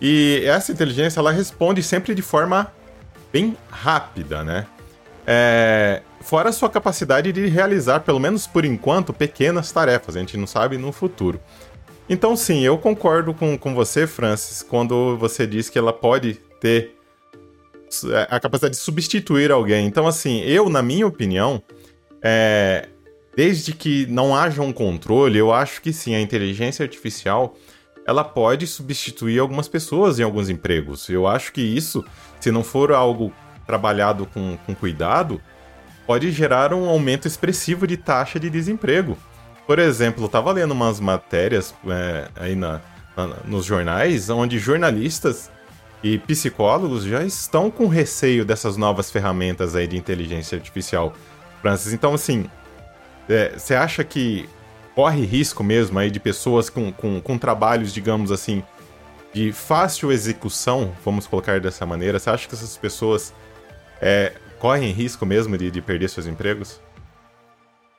E 0.00 0.42
essa 0.46 0.72
inteligência 0.72 1.20
ela 1.20 1.32
responde 1.32 1.82
sempre 1.82 2.14
de 2.14 2.22
forma 2.22 2.72
bem 3.36 3.54
rápida, 3.68 4.42
né? 4.42 4.66
É, 5.26 6.00
fora 6.22 6.48
a 6.48 6.52
sua 6.52 6.70
capacidade 6.70 7.30
de 7.32 7.46
realizar, 7.48 8.00
pelo 8.00 8.18
menos 8.18 8.46
por 8.46 8.64
enquanto, 8.64 9.12
pequenas 9.12 9.70
tarefas. 9.70 10.16
A 10.16 10.20
gente 10.20 10.38
não 10.38 10.46
sabe 10.46 10.78
no 10.78 10.90
futuro. 10.90 11.38
Então, 12.08 12.34
sim, 12.34 12.64
eu 12.64 12.78
concordo 12.78 13.34
com, 13.34 13.58
com 13.58 13.74
você, 13.74 14.06
Francis, 14.06 14.62
quando 14.62 15.18
você 15.18 15.46
diz 15.46 15.68
que 15.68 15.78
ela 15.78 15.92
pode 15.92 16.34
ter 16.60 16.96
é, 18.06 18.26
a 18.30 18.40
capacidade 18.40 18.74
de 18.74 18.80
substituir 18.80 19.52
alguém. 19.52 19.86
Então, 19.86 20.06
assim, 20.06 20.40
eu, 20.40 20.70
na 20.70 20.82
minha 20.82 21.06
opinião, 21.06 21.62
é, 22.22 22.88
desde 23.36 23.74
que 23.74 24.06
não 24.06 24.34
haja 24.34 24.62
um 24.62 24.72
controle, 24.72 25.36
eu 25.36 25.52
acho 25.52 25.82
que 25.82 25.92
sim, 25.92 26.14
a 26.14 26.20
inteligência 26.20 26.84
artificial 26.84 27.54
ela 28.06 28.22
pode 28.22 28.66
substituir 28.66 29.38
algumas 29.38 29.66
pessoas 29.66 30.18
em 30.18 30.22
alguns 30.22 30.48
empregos. 30.48 31.08
Eu 31.08 31.26
acho 31.26 31.52
que 31.52 31.60
isso, 31.60 32.04
se 32.38 32.50
não 32.50 32.62
for 32.62 32.92
algo 32.92 33.32
trabalhado 33.66 34.26
com, 34.26 34.56
com 34.64 34.74
cuidado, 34.74 35.40
pode 36.06 36.30
gerar 36.30 36.72
um 36.72 36.88
aumento 36.88 37.26
expressivo 37.26 37.86
de 37.86 37.96
taxa 37.96 38.38
de 38.38 38.48
desemprego. 38.48 39.18
Por 39.66 39.80
exemplo, 39.80 40.22
eu 40.22 40.26
estava 40.26 40.52
lendo 40.52 40.70
umas 40.70 41.00
matérias 41.00 41.74
é, 41.88 42.28
aí 42.36 42.54
na, 42.54 42.80
na, 43.16 43.26
nos 43.44 43.64
jornais 43.64 44.30
onde 44.30 44.60
jornalistas 44.60 45.50
e 46.02 46.18
psicólogos 46.18 47.02
já 47.02 47.24
estão 47.24 47.68
com 47.68 47.88
receio 47.88 48.44
dessas 48.44 48.76
novas 48.76 49.10
ferramentas 49.10 49.74
aí 49.74 49.88
de 49.88 49.96
inteligência 49.96 50.56
artificial 50.56 51.12
Francis. 51.60 51.92
Então, 51.92 52.14
assim, 52.14 52.48
é, 53.28 53.54
você 53.58 53.74
acha 53.74 54.04
que 54.04 54.48
corre 54.96 55.26
risco 55.26 55.62
mesmo 55.62 55.98
aí 55.98 56.10
de 56.10 56.18
pessoas 56.18 56.70
com, 56.70 56.90
com, 56.90 57.20
com 57.20 57.36
trabalhos, 57.36 57.92
digamos 57.92 58.32
assim, 58.32 58.62
de 59.30 59.52
fácil 59.52 60.10
execução, 60.10 60.90
vamos 61.04 61.26
colocar 61.26 61.60
dessa 61.60 61.84
maneira? 61.84 62.18
Você 62.18 62.30
acha 62.30 62.48
que 62.48 62.54
essas 62.54 62.78
pessoas 62.78 63.34
é, 64.00 64.32
correm 64.58 64.90
risco 64.92 65.26
mesmo 65.26 65.58
de, 65.58 65.70
de 65.70 65.82
perder 65.82 66.08
seus 66.08 66.26
empregos? 66.26 66.80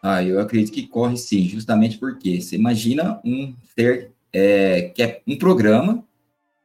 Ah, 0.02 0.24
eu 0.24 0.40
acredito 0.40 0.74
que 0.74 0.88
corre 0.88 1.18
sim, 1.18 1.48
justamente 1.48 2.00
porque 2.00 2.42
você 2.42 2.56
imagina 2.56 3.22
um 3.24 3.54
ter 3.76 4.10
é, 4.34 4.92
que 4.96 5.04
é 5.04 5.22
um 5.28 5.38
programa 5.38 6.04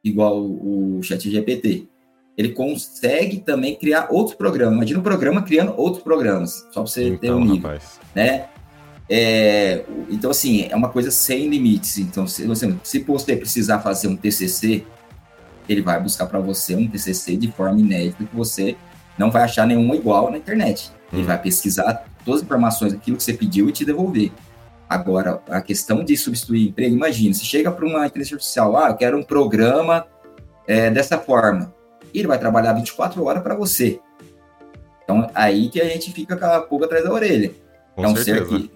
igual 0.03 0.41
o 0.41 0.99
ChatGPT. 1.03 1.87
Ele 2.35 2.49
consegue 2.49 3.39
também 3.39 3.75
criar 3.75 4.07
outros 4.09 4.35
programas. 4.35 4.73
Imagina 4.73 4.99
um 4.99 5.03
programa 5.03 5.43
criando 5.43 5.75
outros 5.77 6.03
programas, 6.03 6.67
só 6.71 6.81
para 6.81 6.87
você 6.87 7.09
então, 7.09 7.19
ter 7.19 7.31
um 7.31 7.45
nível, 7.45 7.69
rapaz. 7.69 7.99
né? 8.15 8.49
É, 9.09 9.83
então, 10.09 10.31
assim, 10.31 10.67
é 10.69 10.75
uma 10.75 10.89
coisa 10.89 11.11
sem 11.11 11.49
limites. 11.49 11.97
Então, 11.97 12.25
se 12.25 12.45
você, 12.45 12.75
se 12.83 12.99
você 12.99 13.35
precisar 13.35 13.79
fazer 13.79 14.07
um 14.07 14.15
TCC, 14.15 14.85
ele 15.67 15.81
vai 15.81 15.99
buscar 16.01 16.25
para 16.25 16.39
você 16.39 16.75
um 16.75 16.87
TCC 16.87 17.37
de 17.37 17.51
forma 17.51 17.79
inédita 17.79 18.23
que 18.23 18.35
você 18.35 18.75
não 19.17 19.29
vai 19.29 19.43
achar 19.43 19.67
nenhum 19.67 19.93
igual 19.93 20.31
na 20.31 20.37
internet. 20.37 20.91
Ele 21.11 21.21
hum. 21.21 21.25
vai 21.25 21.41
pesquisar 21.41 22.05
todas 22.25 22.41
as 22.41 22.45
informações, 22.45 22.93
aquilo 22.93 23.17
que 23.17 23.23
você 23.23 23.33
pediu 23.33 23.69
e 23.69 23.71
te 23.71 23.85
devolver. 23.85 24.31
Agora, 24.89 25.41
a 25.49 25.61
questão 25.61 26.03
de 26.03 26.15
substituir 26.15 26.69
emprego, 26.69 26.95
imagina, 26.95 27.33
você 27.33 27.43
chega 27.43 27.71
para 27.71 27.85
uma 27.85 28.05
inteligência 28.05 28.35
artificial, 28.35 28.77
ah, 28.77 28.89
eu 28.89 28.95
quero 28.95 29.17
um 29.17 29.23
programa 29.23 30.05
é, 30.67 30.89
dessa 30.89 31.17
forma. 31.17 31.73
E 32.13 32.19
ele 32.19 32.27
vai 32.27 32.37
trabalhar 32.37 32.73
24 32.73 33.23
horas 33.23 33.41
para 33.41 33.55
você. 33.55 33.99
Então, 35.03 35.29
aí 35.33 35.69
que 35.69 35.81
a 35.81 35.85
gente 35.85 36.11
fica 36.11 36.37
com 36.37 36.45
a 36.45 36.61
pulga 36.61 36.85
atrás 36.85 37.03
da 37.03 37.11
orelha. 37.11 37.51
Com 37.95 38.05
é 38.05 38.07
um 38.07 38.15
certeza. 38.15 38.49
ser 38.49 38.59
que 38.59 38.71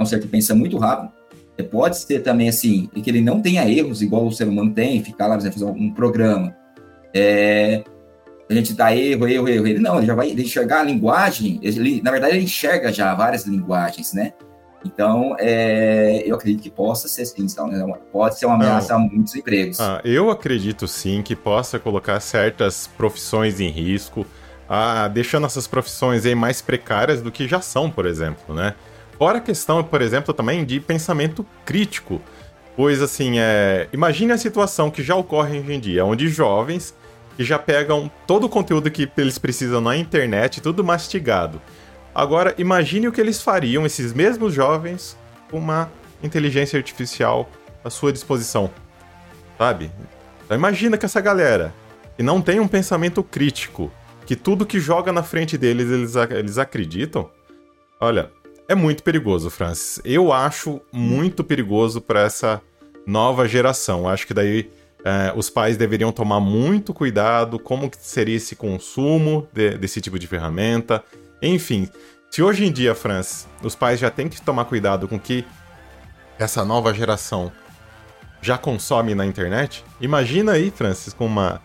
é 0.00 0.02
um 0.02 0.06
ser 0.06 0.20
que 0.20 0.26
pensa 0.26 0.54
muito 0.54 0.78
rápido. 0.78 1.12
Pode 1.70 1.98
ser 1.98 2.20
também 2.20 2.48
assim, 2.48 2.86
que 2.86 3.10
ele 3.10 3.20
não 3.20 3.42
tenha 3.42 3.68
erros 3.68 4.00
igual 4.00 4.26
o 4.26 4.32
ser 4.32 4.48
humano 4.48 4.72
tem, 4.72 5.04
ficar 5.04 5.26
lá, 5.26 5.34
por 5.34 5.42
exemplo, 5.42 5.60
fazer 5.60 5.70
um 5.70 5.92
programa. 5.92 6.56
É, 7.14 7.84
a 8.48 8.54
gente 8.54 8.72
dá 8.72 8.96
erro, 8.96 9.28
erro, 9.28 9.48
erro. 9.48 9.66
Ele 9.66 9.78
não, 9.78 9.98
ele 9.98 10.06
já 10.06 10.14
vai 10.14 10.30
enxergar 10.30 10.80
a 10.80 10.84
linguagem. 10.84 11.60
Ele, 11.62 12.00
na 12.02 12.10
verdade, 12.10 12.36
ele 12.36 12.44
enxerga 12.44 12.90
já 12.90 13.14
várias 13.14 13.44
linguagens, 13.44 14.14
né? 14.14 14.32
Então, 14.84 15.36
é, 15.38 16.22
eu 16.24 16.34
acredito 16.34 16.62
que 16.62 16.70
possa 16.70 17.06
ser 17.06 17.26
sim, 17.26 17.42
então, 17.42 17.66
né? 17.66 17.84
pode 18.10 18.38
ser 18.38 18.46
uma 18.46 18.54
ameaça 18.54 18.94
Não. 18.94 19.04
a 19.04 19.08
muitos 19.08 19.34
empregos. 19.34 19.78
Ah, 19.78 20.00
eu 20.02 20.30
acredito 20.30 20.88
sim 20.88 21.22
que 21.22 21.36
possa 21.36 21.78
colocar 21.78 22.18
certas 22.20 22.86
profissões 22.86 23.60
em 23.60 23.68
risco, 23.68 24.26
ah, 24.66 25.06
deixando 25.08 25.44
essas 25.44 25.66
profissões 25.66 26.24
aí 26.24 26.34
mais 26.34 26.62
precárias 26.62 27.20
do 27.20 27.30
que 27.30 27.46
já 27.46 27.60
são, 27.60 27.90
por 27.90 28.06
exemplo, 28.06 28.54
né? 28.54 28.74
Fora 29.20 29.36
a 29.36 29.40
questão, 29.42 29.84
por 29.84 30.00
exemplo, 30.00 30.32
também 30.32 30.64
de 30.64 30.80
pensamento 30.80 31.44
crítico. 31.62 32.22
Pois, 32.74 33.02
assim, 33.02 33.38
é... 33.38 33.86
imagine 33.92 34.32
a 34.32 34.38
situação 34.38 34.90
que 34.90 35.02
já 35.02 35.14
ocorre 35.14 35.58
hoje 35.58 35.74
em 35.74 35.78
dia, 35.78 36.06
onde 36.06 36.26
jovens 36.26 36.94
que 37.36 37.44
já 37.44 37.58
pegam 37.58 38.10
todo 38.26 38.44
o 38.44 38.48
conteúdo 38.48 38.90
que 38.90 39.06
eles 39.18 39.36
precisam 39.36 39.78
na 39.78 39.94
internet, 39.94 40.62
tudo 40.62 40.82
mastigado 40.82 41.60
Agora, 42.14 42.54
imagine 42.56 43.08
o 43.08 43.12
que 43.12 43.20
eles 43.20 43.42
fariam, 43.42 43.84
esses 43.84 44.14
mesmos 44.14 44.54
jovens, 44.54 45.18
com 45.50 45.58
uma 45.58 45.92
inteligência 46.22 46.78
artificial 46.78 47.46
à 47.84 47.90
sua 47.90 48.12
disposição. 48.12 48.70
Sabe? 49.58 49.92
Então 50.46 50.56
imagina 50.56 50.96
que 50.96 51.04
essa 51.04 51.20
galera, 51.20 51.74
que 52.16 52.22
não 52.22 52.40
tem 52.40 52.58
um 52.58 52.66
pensamento 52.66 53.22
crítico, 53.22 53.92
que 54.24 54.34
tudo 54.34 54.64
que 54.64 54.80
joga 54.80 55.12
na 55.12 55.22
frente 55.22 55.58
deles 55.58 55.90
eles, 55.90 56.16
eles 56.30 56.56
acreditam. 56.56 57.30
Olha, 58.00 58.30
é 58.70 58.74
muito 58.76 59.02
perigoso, 59.02 59.50
Francis. 59.50 60.00
Eu 60.04 60.32
acho 60.32 60.80
muito 60.92 61.42
perigoso 61.42 62.00
para 62.00 62.20
essa 62.20 62.62
nova 63.04 63.48
geração. 63.48 64.08
Acho 64.08 64.24
que 64.24 64.32
daí 64.32 64.70
é, 65.04 65.32
os 65.34 65.50
pais 65.50 65.76
deveriam 65.76 66.12
tomar 66.12 66.38
muito 66.38 66.94
cuidado 66.94 67.58
como 67.58 67.90
que 67.90 67.96
seria 68.00 68.36
esse 68.36 68.54
consumo 68.54 69.48
de, 69.52 69.76
desse 69.76 70.00
tipo 70.00 70.20
de 70.20 70.28
ferramenta. 70.28 71.02
Enfim, 71.42 71.88
se 72.30 72.44
hoje 72.44 72.64
em 72.64 72.70
dia, 72.70 72.94
Francis, 72.94 73.48
os 73.60 73.74
pais 73.74 73.98
já 73.98 74.08
têm 74.08 74.28
que 74.28 74.40
tomar 74.40 74.66
cuidado 74.66 75.08
com 75.08 75.18
que 75.18 75.44
essa 76.38 76.64
nova 76.64 76.94
geração 76.94 77.50
já 78.40 78.56
consome 78.56 79.16
na 79.16 79.26
internet, 79.26 79.84
imagina 80.00 80.52
aí, 80.52 80.70
Francis, 80.70 81.12
com 81.12 81.26
uma, 81.26 81.60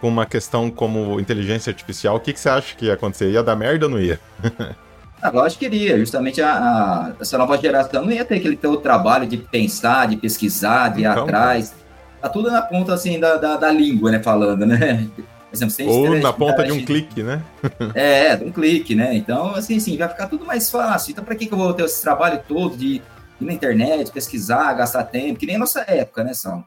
com 0.00 0.06
uma 0.06 0.24
questão 0.24 0.70
como 0.70 1.18
inteligência 1.18 1.72
artificial, 1.72 2.14
o 2.14 2.20
que, 2.20 2.32
que 2.32 2.38
você 2.38 2.48
acha 2.48 2.76
que 2.76 2.86
ia 2.86 2.94
acontecer? 2.94 3.28
Ia 3.28 3.42
dar 3.42 3.56
merda 3.56 3.86
ou 3.86 3.90
não 3.90 4.00
ia? 4.00 4.20
Ah, 5.20 5.30
lógico 5.30 5.60
que 5.60 5.66
iria. 5.66 5.98
Justamente 5.98 6.40
a, 6.40 6.52
a, 6.52 7.12
essa 7.20 7.36
nova 7.36 7.58
geração 7.58 8.04
não 8.04 8.12
ia 8.12 8.24
ter 8.24 8.36
aquele 8.36 8.56
teu 8.56 8.76
trabalho 8.76 9.26
de 9.26 9.36
pensar, 9.36 10.08
de 10.08 10.16
pesquisar, 10.16 10.88
de 10.88 11.00
ir 11.00 11.06
então, 11.06 11.24
atrás. 11.24 11.74
Tá 12.20 12.28
tudo 12.28 12.50
na 12.50 12.62
ponta, 12.62 12.94
assim, 12.94 13.18
da, 13.18 13.36
da, 13.36 13.56
da 13.56 13.70
língua, 13.70 14.10
né, 14.10 14.22
falando, 14.22 14.66
né? 14.66 15.08
Por 15.16 15.56
exemplo, 15.56 15.74
sem 15.74 15.88
Ou 15.88 16.18
na 16.18 16.32
ponta 16.32 16.64
de 16.64 16.72
um 16.72 16.84
clique, 16.84 17.22
né? 17.22 17.42
é, 17.94 18.36
de 18.36 18.44
um 18.44 18.52
clique, 18.52 18.94
né? 18.94 19.14
Então, 19.14 19.54
assim, 19.54 19.76
assim, 19.76 19.96
vai 19.96 20.08
ficar 20.08 20.26
tudo 20.26 20.44
mais 20.44 20.70
fácil. 20.70 21.12
Então, 21.12 21.24
para 21.24 21.34
que, 21.34 21.46
que 21.46 21.54
eu 21.54 21.58
vou 21.58 21.72
ter 21.72 21.84
esse 21.84 22.02
trabalho 22.02 22.42
todo 22.46 22.76
de 22.76 22.96
ir 22.96 23.02
na 23.40 23.52
internet, 23.52 24.10
pesquisar, 24.10 24.74
gastar 24.74 25.04
tempo, 25.04 25.38
que 25.38 25.46
nem 25.46 25.56
a 25.56 25.60
nossa 25.60 25.84
época, 25.86 26.22
né, 26.22 26.34
Sal? 26.34 26.66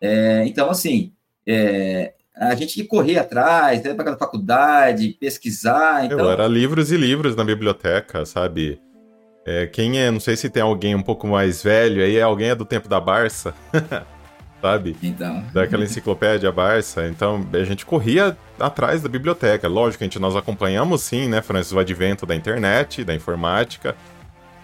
É, 0.00 0.44
então, 0.46 0.70
assim, 0.70 1.12
é, 1.46 2.12
a 2.36 2.54
gente 2.54 2.74
tinha 2.74 2.84
que 2.84 2.90
correr 2.90 3.18
atrás, 3.18 3.82
né, 3.82 3.94
para 3.94 4.16
faculdade, 4.16 5.16
pesquisar. 5.20 6.04
Então... 6.04 6.18
Eu 6.18 6.30
era 6.30 6.46
livros 6.46 6.90
e 6.92 6.96
livros 6.96 7.36
na 7.36 7.44
biblioteca, 7.44 8.24
sabe? 8.24 8.80
É, 9.46 9.66
quem 9.66 9.98
é, 9.98 10.10
não 10.10 10.20
sei 10.20 10.36
se 10.36 10.48
tem 10.48 10.62
alguém 10.62 10.94
um 10.94 11.02
pouco 11.02 11.26
mais 11.26 11.62
velho 11.62 12.02
aí, 12.02 12.20
alguém 12.20 12.50
é 12.50 12.54
do 12.54 12.64
tempo 12.64 12.88
da 12.88 13.00
Barça. 13.00 13.54
sabe? 14.60 14.96
Então. 15.02 15.42
Daquela 15.52 15.82
enciclopédia 15.84 16.52
Barça. 16.52 17.06
Então, 17.08 17.46
a 17.52 17.64
gente 17.64 17.86
corria 17.86 18.36
atrás 18.58 19.02
da 19.02 19.08
biblioteca. 19.08 19.66
Lógico, 19.66 20.04
a 20.04 20.06
gente, 20.06 20.18
nós 20.18 20.36
acompanhamos 20.36 21.02
sim, 21.02 21.28
né, 21.28 21.40
Francis, 21.42 21.72
o 21.72 21.78
advento 21.78 22.26
da 22.26 22.36
internet, 22.36 23.02
da 23.02 23.14
informática, 23.14 23.96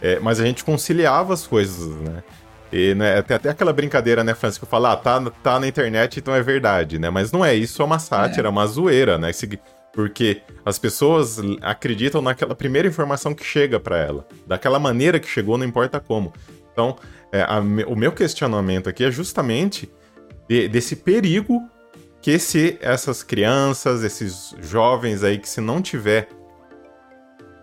é, 0.00 0.20
mas 0.20 0.40
a 0.40 0.44
gente 0.44 0.62
conciliava 0.62 1.32
as 1.32 1.46
coisas, 1.46 1.96
né? 1.96 2.22
E 2.72 2.94
né, 2.94 3.22
tem 3.22 3.36
até 3.36 3.50
aquela 3.50 3.72
brincadeira, 3.72 4.24
né, 4.24 4.34
Francis, 4.34 4.58
que 4.58 4.64
eu 4.64 4.68
falo, 4.68 4.86
ah, 4.86 4.96
tá, 4.96 5.20
tá 5.42 5.60
na 5.60 5.68
internet, 5.68 6.18
então 6.18 6.34
é 6.34 6.42
verdade, 6.42 6.98
né? 6.98 7.10
Mas 7.10 7.30
não 7.30 7.44
é 7.44 7.54
isso, 7.54 7.80
é 7.80 7.84
uma 7.84 7.98
sátira, 7.98 8.48
é 8.48 8.50
uma 8.50 8.66
zoeira, 8.66 9.18
né? 9.18 9.30
Porque 9.92 10.42
as 10.64 10.78
pessoas 10.78 11.38
acreditam 11.62 12.20
naquela 12.20 12.54
primeira 12.54 12.88
informação 12.88 13.34
que 13.34 13.44
chega 13.44 13.80
para 13.80 13.98
ela. 13.98 14.26
Daquela 14.46 14.78
maneira 14.78 15.18
que 15.18 15.28
chegou, 15.28 15.56
não 15.56 15.64
importa 15.64 16.00
como. 16.00 16.32
Então, 16.72 16.96
é, 17.32 17.42
a, 17.42 17.60
o 17.86 17.96
meu 17.96 18.12
questionamento 18.12 18.88
aqui 18.88 19.04
é 19.04 19.10
justamente 19.10 19.90
de, 20.48 20.68
desse 20.68 20.96
perigo 20.96 21.62
que 22.20 22.38
se 22.38 22.76
essas 22.80 23.22
crianças, 23.22 24.02
esses 24.02 24.54
jovens 24.60 25.22
aí 25.22 25.38
que 25.38 25.48
se 25.48 25.60
não 25.60 25.80
tiver 25.80 26.28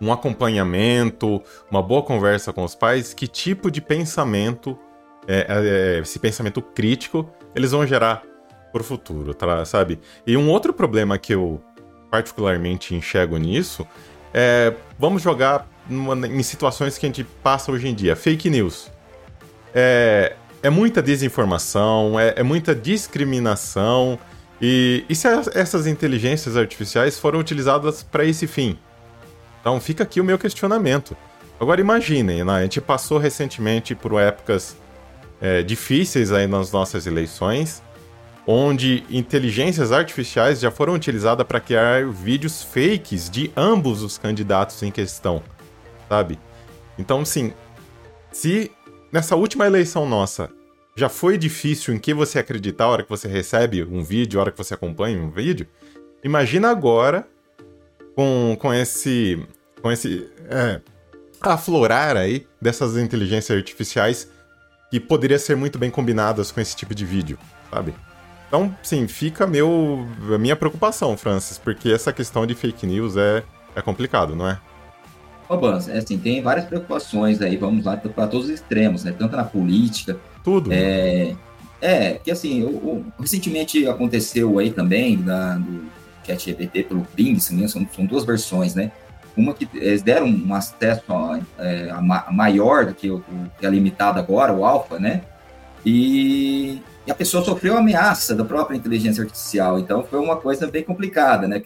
um 0.00 0.12
acompanhamento, 0.12 1.42
uma 1.70 1.82
boa 1.82 2.02
conversa 2.02 2.52
com 2.52 2.64
os 2.64 2.74
pais, 2.74 3.14
que 3.14 3.26
tipo 3.26 3.70
de 3.70 3.80
pensamento, 3.80 4.78
é, 5.26 5.46
é, 5.48 5.96
é 5.96 5.98
esse 6.00 6.18
pensamento 6.18 6.60
crítico, 6.60 7.28
eles 7.54 7.70
vão 7.70 7.86
gerar 7.86 8.22
para 8.72 8.80
o 8.80 8.84
futuro, 8.84 9.32
tá, 9.34 9.64
sabe? 9.64 10.00
E 10.26 10.36
um 10.36 10.48
outro 10.50 10.72
problema 10.72 11.16
que 11.18 11.34
eu 11.34 11.62
particularmente 12.10 12.94
enxergo 12.94 13.36
nisso 13.36 13.86
é, 14.32 14.72
vamos 14.98 15.22
jogar 15.22 15.68
numa, 15.88 16.26
em 16.26 16.42
situações 16.42 16.98
que 16.98 17.06
a 17.06 17.08
gente 17.08 17.24
passa 17.42 17.70
hoje 17.70 17.88
em 17.88 17.94
dia, 17.94 18.16
fake 18.16 18.50
news 18.50 18.90
é, 19.74 20.36
é 20.62 20.70
muita 20.70 21.02
desinformação, 21.02 22.18
é, 22.18 22.34
é 22.36 22.42
muita 22.42 22.74
discriminação. 22.74 24.18
E, 24.62 25.04
e 25.08 25.14
se 25.14 25.26
essas 25.54 25.86
inteligências 25.86 26.56
artificiais 26.56 27.18
foram 27.18 27.40
utilizadas 27.40 28.02
para 28.02 28.24
esse 28.24 28.46
fim? 28.46 28.78
Então 29.60 29.80
fica 29.80 30.04
aqui 30.04 30.20
o 30.20 30.24
meu 30.24 30.38
questionamento. 30.38 31.16
Agora 31.58 31.80
imaginem, 31.80 32.44
né? 32.44 32.52
a 32.52 32.62
gente 32.62 32.80
passou 32.80 33.18
recentemente 33.18 33.94
por 33.94 34.18
épocas 34.20 34.76
é, 35.44 35.62
difíceis 35.62 36.32
aí 36.32 36.46
nas 36.46 36.72
nossas 36.72 37.06
eleições, 37.06 37.82
onde 38.46 39.04
inteligências 39.10 39.92
artificiais 39.92 40.58
já 40.58 40.70
foram 40.70 40.94
utilizadas 40.94 41.46
para 41.46 41.60
criar 41.60 42.06
vídeos 42.06 42.62
fakes 42.62 43.28
de 43.28 43.52
ambos 43.54 44.02
os 44.02 44.16
candidatos 44.16 44.82
em 44.82 44.90
questão, 44.90 45.42
sabe? 46.08 46.38
Então, 46.96 47.26
sim, 47.26 47.52
se 48.32 48.70
nessa 49.12 49.36
última 49.36 49.66
eleição 49.66 50.08
nossa, 50.08 50.48
já 50.96 51.10
foi 51.10 51.36
difícil 51.36 51.92
em 51.92 51.98
que 51.98 52.14
você 52.14 52.38
acreditar 52.38 52.84
a 52.84 52.88
hora 52.88 53.02
que 53.02 53.10
você 53.10 53.28
recebe 53.28 53.84
um 53.84 54.02
vídeo, 54.02 54.40
a 54.40 54.44
hora 54.44 54.50
que 54.50 54.56
você 54.56 54.72
acompanha 54.72 55.20
um 55.20 55.30
vídeo. 55.30 55.66
Imagina 56.22 56.70
agora 56.70 57.28
com, 58.16 58.56
com 58.58 58.72
esse. 58.72 59.46
com 59.82 59.92
esse. 59.92 60.26
É, 60.48 60.80
aflorar 61.42 62.16
aí 62.16 62.46
dessas 62.62 62.96
inteligências 62.96 63.58
artificiais 63.58 64.32
que 64.94 65.00
poderia 65.00 65.40
ser 65.40 65.56
muito 65.56 65.76
bem 65.76 65.90
combinadas 65.90 66.52
com 66.52 66.60
esse 66.60 66.76
tipo 66.76 66.94
de 66.94 67.04
vídeo, 67.04 67.36
sabe? 67.68 67.92
Então, 68.46 68.72
sim, 68.80 69.08
fica 69.08 69.44
meu, 69.44 70.06
a 70.32 70.38
minha 70.38 70.54
preocupação, 70.54 71.16
Francis, 71.16 71.58
porque 71.58 71.90
essa 71.90 72.12
questão 72.12 72.46
de 72.46 72.54
fake 72.54 72.86
news 72.86 73.16
é, 73.16 73.42
é 73.74 73.82
complicado, 73.82 74.36
não 74.36 74.48
é? 74.48 74.56
Ô, 75.48 75.56
Bans, 75.56 75.88
é 75.88 75.98
assim, 75.98 76.16
tem 76.16 76.40
várias 76.40 76.66
preocupações 76.66 77.42
aí, 77.42 77.56
vamos 77.56 77.84
lá, 77.84 77.96
para 77.96 78.28
todos 78.28 78.46
os 78.46 78.52
extremos, 78.52 79.02
né? 79.02 79.12
Tanto 79.18 79.34
na 79.34 79.42
política. 79.42 80.16
Tudo. 80.44 80.72
É, 80.72 81.34
é 81.82 82.12
que 82.12 82.30
assim, 82.30 82.62
o, 82.62 82.68
o, 82.68 83.04
recentemente 83.18 83.88
aconteceu 83.88 84.60
aí 84.60 84.70
também 84.70 85.16
da, 85.16 85.56
do 85.56 85.86
ChatGPT 86.24 86.84
pelo 86.84 87.04
Bing, 87.16 87.40
são, 87.40 87.66
são 87.68 88.06
duas 88.06 88.24
versões, 88.24 88.76
né? 88.76 88.92
Uma 89.36 89.52
que 89.52 89.68
eles 89.74 90.02
deram 90.02 90.26
um 90.26 90.54
acesso 90.54 91.02
a, 91.12 91.40
é, 91.58 91.90
a 91.90 92.32
maior 92.32 92.86
do 92.86 92.94
que 92.94 93.10
o 93.10 93.22
que 93.58 93.66
é 93.66 93.70
limitado 93.70 94.18
agora, 94.18 94.52
o 94.52 94.64
Alpha, 94.64 94.98
né? 94.98 95.22
E, 95.84 96.80
e, 97.06 97.10
a 97.10 97.14
pessoa 97.14 97.44
sofreu 97.44 97.76
ameaça 97.76 98.34
da 98.34 98.44
própria 98.44 98.76
inteligência 98.76 99.22
artificial, 99.22 99.78
então 99.78 100.04
foi 100.04 100.18
uma 100.18 100.36
coisa 100.36 100.66
bem 100.66 100.82
complicada, 100.82 101.48
né? 101.48 101.62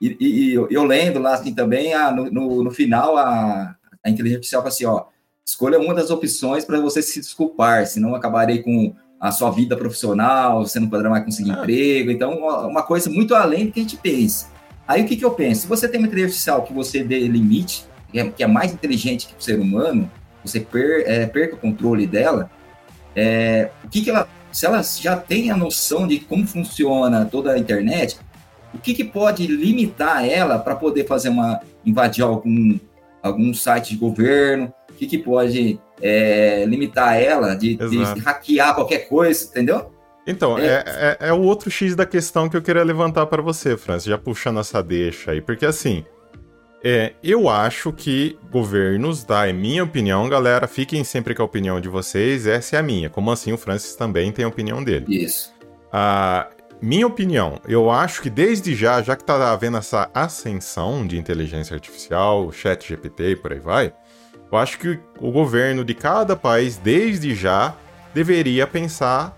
E, 0.00 0.16
e, 0.20 0.50
e 0.50 0.54
eu 0.54 0.84
lendo 0.84 1.20
lá 1.20 1.34
assim 1.34 1.54
também, 1.54 1.94
a, 1.94 2.10
no, 2.10 2.30
no, 2.30 2.64
no, 2.64 2.70
final 2.70 3.16
a, 3.16 3.76
a 4.04 4.10
inteligência 4.10 4.38
artificial 4.38 4.62
fala 4.62 4.74
assim, 4.74 4.84
ó, 4.84 5.04
escolha 5.46 5.78
uma 5.78 5.94
das 5.94 6.10
opções 6.10 6.64
para 6.64 6.80
você 6.80 7.00
se 7.00 7.20
desculpar, 7.20 7.86
senão 7.86 8.14
acabarei 8.14 8.62
com 8.62 8.94
a 9.20 9.30
sua 9.30 9.50
vida 9.50 9.76
profissional, 9.76 10.66
você 10.66 10.78
não 10.78 10.88
poderá 10.88 11.08
mais 11.08 11.24
conseguir 11.24 11.52
ah. 11.52 11.54
emprego, 11.54 12.10
então 12.10 12.38
uma 12.66 12.82
coisa 12.82 13.08
muito 13.08 13.34
além 13.34 13.66
do 13.66 13.72
que 13.72 13.80
a 13.80 13.82
gente 13.82 13.96
pensa. 13.96 14.53
Aí 14.86 15.02
o 15.02 15.06
que, 15.06 15.16
que 15.16 15.24
eu 15.24 15.30
penso? 15.30 15.62
Se 15.62 15.66
você 15.66 15.88
tem 15.88 15.98
uma 15.98 16.06
inteligência 16.06 16.52
artificial 16.52 16.62
que 16.62 16.72
você 16.72 17.02
dê 17.02 17.20
limite, 17.26 17.86
que 18.12 18.18
é, 18.18 18.30
que 18.30 18.44
é 18.44 18.46
mais 18.46 18.72
inteligente 18.72 19.26
que 19.26 19.34
o 19.38 19.42
ser 19.42 19.58
humano, 19.58 20.10
você 20.44 20.60
per, 20.60 21.04
é, 21.06 21.26
perca 21.26 21.56
o 21.56 21.58
controle 21.58 22.06
dela, 22.06 22.50
é, 23.16 23.70
o 23.82 23.88
que, 23.88 24.02
que 24.02 24.10
ela. 24.10 24.28
Se 24.52 24.66
ela 24.66 24.80
já 24.82 25.16
tem 25.16 25.50
a 25.50 25.56
noção 25.56 26.06
de 26.06 26.20
como 26.20 26.46
funciona 26.46 27.24
toda 27.24 27.52
a 27.52 27.58
internet, 27.58 28.16
o 28.72 28.78
que, 28.78 28.94
que 28.94 29.02
pode 29.02 29.46
limitar 29.48 30.24
ela 30.28 30.58
para 30.58 30.76
poder 30.76 31.06
fazer 31.06 31.28
uma. 31.28 31.60
invadir 31.84 32.22
algum, 32.22 32.78
algum 33.22 33.52
site 33.52 33.90
de 33.90 33.96
governo? 33.96 34.72
O 34.90 34.94
que, 34.94 35.06
que 35.06 35.18
pode 35.18 35.80
é, 36.00 36.64
limitar 36.66 37.20
ela 37.20 37.54
de, 37.54 37.74
de, 37.74 37.98
hackear 38.20 38.74
qualquer 38.74 39.08
coisa, 39.08 39.44
entendeu? 39.44 39.90
Então, 40.26 40.58
é, 40.58 40.82
é, 40.86 41.16
é, 41.28 41.32
o 41.32 41.42
outro 41.42 41.70
X 41.70 41.94
da 41.94 42.06
questão 42.06 42.48
que 42.48 42.56
eu 42.56 42.62
queria 42.62 42.82
levantar 42.82 43.26
para 43.26 43.42
você, 43.42 43.76
Francis, 43.76 44.08
já 44.08 44.16
puxando 44.16 44.58
essa 44.58 44.82
deixa 44.82 45.32
aí, 45.32 45.40
porque 45.40 45.66
assim, 45.66 46.04
é, 46.82 47.12
eu 47.22 47.48
acho 47.48 47.92
que 47.92 48.38
governos, 48.50 49.24
tá? 49.24 49.46
É 49.46 49.52
minha 49.52 49.84
opinião, 49.84 50.28
galera, 50.28 50.66
fiquem 50.66 51.04
sempre 51.04 51.34
com 51.34 51.42
a 51.42 51.46
opinião 51.46 51.80
de 51.80 51.88
vocês, 51.88 52.46
essa 52.46 52.76
é 52.76 52.78
a 52.78 52.82
minha. 52.82 53.10
Como 53.10 53.30
assim 53.30 53.52
o 53.52 53.58
Francis 53.58 53.94
também 53.96 54.32
tem 54.32 54.44
a 54.44 54.48
opinião 54.48 54.82
dele. 54.82 55.06
Isso. 55.08 55.52
Ah, 55.92 56.48
minha 56.82 57.06
opinião, 57.06 57.58
eu 57.66 57.90
acho 57.90 58.20
que 58.20 58.28
desde 58.28 58.74
já, 58.74 59.00
já 59.00 59.16
que 59.16 59.24
tá 59.24 59.52
havendo 59.52 59.78
essa 59.78 60.10
ascensão 60.12 61.06
de 61.06 61.18
inteligência 61.18 61.74
artificial, 61.74 62.52
chat 62.52 62.86
GPT 62.86 63.30
e 63.30 63.36
por 63.36 63.52
aí 63.52 63.60
vai, 63.60 63.94
eu 64.52 64.58
acho 64.58 64.78
que 64.78 64.98
o 65.18 65.32
governo 65.32 65.84
de 65.84 65.94
cada 65.94 66.36
país, 66.36 66.76
desde 66.76 67.34
já, 67.34 67.74
deveria 68.12 68.66
pensar 68.66 69.34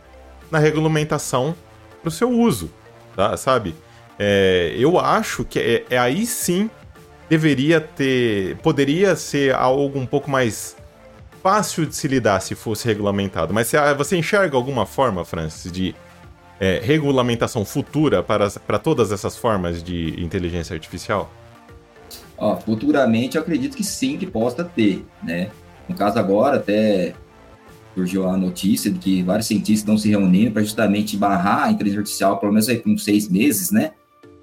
na 0.51 0.59
regulamentação 0.59 1.55
para 2.01 2.09
o 2.09 2.11
seu 2.11 2.31
uso, 2.31 2.71
tá? 3.15 3.37
sabe? 3.37 3.75
É, 4.19 4.75
eu 4.79 4.99
acho 4.99 5.45
que 5.45 5.59
é, 5.59 5.85
é, 5.91 5.99
aí 5.99 6.25
sim 6.27 6.71
deveria 7.29 7.81
ter, 7.81 8.57
poderia 8.59 9.17
ser 9.17 9.55
algo 9.55 9.99
um 9.99 10.07
pouco 10.07 10.31
mais 10.31 10.77
fácil 11.43 11.87
de 11.87 11.95
se 11.95 12.09
lidar 12.09 12.41
se 12.41 12.55
fosse 12.55 12.87
regulamentado. 12.87 13.53
Mas 13.53 13.69
você, 13.69 13.95
você 13.95 14.17
enxerga 14.17 14.57
alguma 14.57 14.87
forma, 14.87 15.25
Francis, 15.25 15.71
de 15.71 15.95
é, 16.59 16.81
regulamentação 16.83 17.65
futura 17.65 18.23
para, 18.23 18.51
para 18.51 18.79
todas 18.79 19.13
essas 19.13 19.37
formas 19.37 19.83
de 19.83 20.21
inteligência 20.23 20.75
artificial? 20.75 21.31
Ó, 22.39 22.57
futuramente 22.57 23.37
eu 23.37 23.43
acredito 23.43 23.77
que 23.77 23.85
sim, 23.85 24.17
que 24.19 24.27
possa 24.27 24.65
ter, 24.65 25.05
né? 25.23 25.51
No 25.89 25.95
caso 25.95 26.19
agora, 26.19 26.57
até 26.57 27.15
surgiu 27.97 28.29
a 28.29 28.37
notícia 28.37 28.91
de 28.91 28.99
que 28.99 29.23
vários 29.23 29.47
cientistas 29.47 29.79
estão 29.79 29.97
se 29.97 30.11
reunindo 30.11 30.51
para 30.51 30.63
justamente 30.63 31.17
barrar 31.17 31.65
a 31.65 31.71
inteligência 31.73 32.01
artificial, 32.01 32.39
pelo 32.39 32.53
menos 32.53 32.69
aí 32.69 32.79
por 32.79 32.91
uns 32.91 33.03
seis 33.03 33.27
meses, 33.27 33.71
né? 33.71 33.93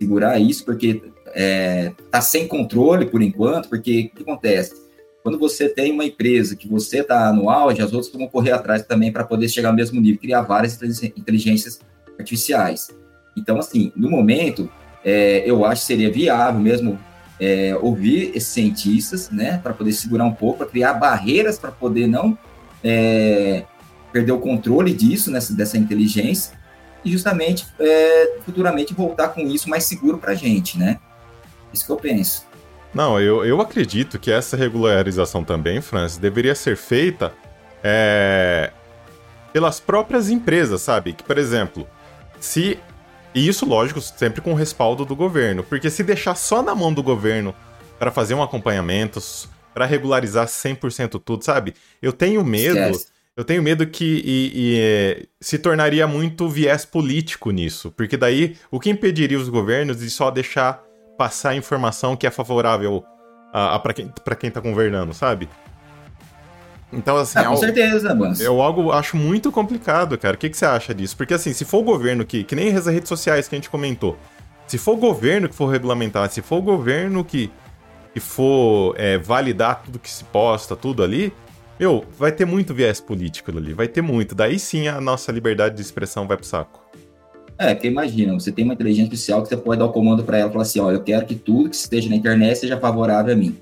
Segurar 0.01 0.39
isso, 0.39 0.65
porque 0.65 1.03
é, 1.35 1.91
tá 2.09 2.19
sem 2.19 2.47
controle 2.47 3.05
por 3.05 3.21
enquanto, 3.21 3.69
porque 3.69 4.09
o 4.11 4.17
que 4.17 4.23
acontece? 4.23 4.73
Quando 5.21 5.37
você 5.37 5.69
tem 5.69 5.91
uma 5.91 6.03
empresa 6.03 6.55
que 6.55 6.67
você 6.67 7.01
está 7.01 7.31
no 7.31 7.47
auge, 7.47 7.79
as 7.79 7.93
outras 7.93 8.11
vão 8.11 8.27
correr 8.27 8.51
atrás 8.51 8.81
também 8.83 9.11
para 9.11 9.23
poder 9.23 9.47
chegar 9.47 9.69
ao 9.69 9.75
mesmo 9.75 10.01
nível, 10.01 10.19
criar 10.19 10.41
várias 10.41 10.81
inteligências 10.81 11.79
artificiais. 12.17 12.89
Então, 13.37 13.59
assim, 13.59 13.91
no 13.95 14.09
momento, 14.09 14.69
é, 15.05 15.43
eu 15.49 15.63
acho 15.63 15.81
que 15.81 15.87
seria 15.87 16.11
viável 16.11 16.59
mesmo 16.59 16.99
é, 17.39 17.75
ouvir 17.79 18.31
esses 18.35 18.49
cientistas, 18.49 19.29
né, 19.29 19.59
para 19.61 19.73
poder 19.73 19.93
segurar 19.93 20.25
um 20.25 20.33
pouco, 20.33 20.57
para 20.57 20.67
criar 20.67 20.93
barreiras 20.95 21.59
para 21.59 21.71
poder 21.71 22.07
não 22.07 22.37
é, 22.83 23.63
perder 24.11 24.31
o 24.31 24.39
controle 24.39 24.93
disso, 24.93 25.31
nessa, 25.31 25.53
dessa 25.53 25.77
inteligência, 25.77 26.57
e 27.03 27.11
justamente 27.11 27.65
é, 27.79 28.37
futuramente 28.45 28.93
voltar 28.93 29.29
com 29.29 29.41
isso 29.41 29.69
mais 29.69 29.83
seguro 29.85 30.17
para 30.17 30.31
a 30.31 30.35
gente, 30.35 30.77
né? 30.77 30.99
Isso 31.73 31.85
que 31.85 31.91
eu 31.91 31.97
penso. 31.97 32.45
Não, 32.93 33.19
eu, 33.19 33.43
eu 33.43 33.59
acredito 33.59 34.19
que 34.19 34.31
essa 34.31 34.55
regularização 34.55 35.43
também, 35.43 35.81
Francis, 35.81 36.17
deveria 36.17 36.53
ser 36.53 36.77
feita 36.77 37.33
é, 37.83 38.71
pelas 39.51 39.79
próprias 39.79 40.29
empresas, 40.29 40.81
sabe? 40.81 41.13
Que, 41.13 41.23
por 41.23 41.37
exemplo, 41.37 41.87
se. 42.39 42.79
E 43.33 43.47
isso, 43.47 43.65
lógico, 43.65 43.99
sempre 43.99 44.41
com 44.41 44.51
o 44.51 44.55
respaldo 44.55 45.03
do 45.03 45.15
governo. 45.15 45.63
Porque 45.63 45.89
se 45.89 46.03
deixar 46.03 46.35
só 46.35 46.61
na 46.61 46.75
mão 46.75 46.93
do 46.93 47.01
governo 47.01 47.55
para 47.97 48.11
fazer 48.11 48.35
um 48.35 48.43
acompanhamento, 48.43 49.19
para 49.73 49.85
regularizar 49.85 50.45
100% 50.47 51.21
tudo, 51.23 51.43
sabe? 51.43 51.73
Eu 52.01 52.13
tenho 52.13 52.43
medo. 52.43 52.77
Esquece. 52.77 53.13
Eu 53.35 53.43
tenho 53.43 53.63
medo 53.63 53.87
que 53.87 54.21
e, 54.23 54.51
e, 54.53 54.79
é, 54.79 55.25
se 55.41 55.57
tornaria 55.57 56.05
muito 56.05 56.47
viés 56.47 56.85
político 56.85 57.49
nisso, 57.49 57.91
porque 57.97 58.15
daí 58.15 58.55
o 58.69 58.79
que 58.79 58.91
impediria 58.91 59.39
os 59.39 59.49
governos 59.49 59.97
de 59.97 60.09
só 60.11 60.29
deixar 60.29 60.83
passar 61.17 61.55
informação 61.55 62.15
que 62.15 62.27
é 62.27 62.31
favorável 62.31 63.03
a, 63.51 63.73
a 63.73 63.79
para 63.79 63.93
quem, 63.93 64.07
pra 64.23 64.35
quem 64.35 64.51
tá 64.51 64.59
governando, 64.59 65.15
sabe? 65.15 65.49
Então, 66.91 67.17
assim. 67.17 67.39
Ah, 67.39 67.45
com 67.45 67.53
é 67.53 67.57
certeza, 67.57 68.13
mas... 68.13 68.39
Eu 68.39 68.61
algo 68.61 68.91
acho 68.91 69.17
muito 69.17 69.51
complicado, 69.51 70.17
cara. 70.17 70.35
O 70.35 70.37
que, 70.37 70.49
que 70.49 70.55
você 70.55 70.65
acha 70.65 70.93
disso? 70.93 71.17
Porque, 71.17 71.33
assim, 71.33 71.51
se 71.51 71.65
for 71.65 71.79
o 71.79 71.83
governo 71.83 72.23
que. 72.23 72.43
Que 72.43 72.55
nem 72.55 72.75
as 72.75 72.85
redes 72.85 73.09
sociais 73.09 73.47
que 73.47 73.55
a 73.55 73.57
gente 73.57 73.69
comentou. 73.69 74.17
Se 74.67 74.77
for 74.77 74.93
o 74.93 74.97
governo 74.97 75.49
que 75.49 75.55
for 75.55 75.67
regulamentar, 75.67 76.29
se 76.29 76.41
for 76.41 76.57
o 76.57 76.61
governo 76.61 77.25
que 77.25 77.51
e 78.15 78.19
for 78.19 78.95
é, 78.97 79.17
validar 79.17 79.83
tudo 79.83 79.99
que 79.99 80.09
se 80.09 80.23
posta, 80.25 80.75
tudo 80.75 81.03
ali, 81.03 81.33
meu, 81.79 82.05
vai 82.17 82.31
ter 82.31 82.45
muito 82.45 82.73
viés 82.73 83.01
político 83.01 83.51
ali, 83.51 83.73
vai 83.73 83.87
ter 83.87 84.01
muito. 84.01 84.35
Daí 84.35 84.59
sim 84.59 84.87
a 84.87 85.01
nossa 85.01 85.31
liberdade 85.31 85.75
de 85.75 85.81
expressão 85.81 86.27
vai 86.27 86.37
pro 86.37 86.45
saco. 86.45 86.83
É, 87.57 87.73
porque 87.73 87.87
imagina, 87.87 88.33
você 88.33 88.51
tem 88.51 88.65
uma 88.65 88.73
inteligência 88.73 89.05
artificial 89.05 89.41
que 89.41 89.49
você 89.49 89.57
pode 89.57 89.79
dar 89.79 89.85
o 89.85 89.91
comando 89.91 90.23
para 90.23 90.37
ela 90.37 90.49
e 90.49 90.51
falar 90.51 90.63
assim: 90.63 90.79
ó, 90.79 90.91
eu 90.91 91.01
quero 91.01 91.25
que 91.25 91.35
tudo 91.35 91.69
que 91.69 91.75
esteja 91.75 92.09
na 92.09 92.15
internet 92.15 92.57
seja 92.57 92.79
favorável 92.79 93.33
a 93.33 93.35
mim. 93.35 93.57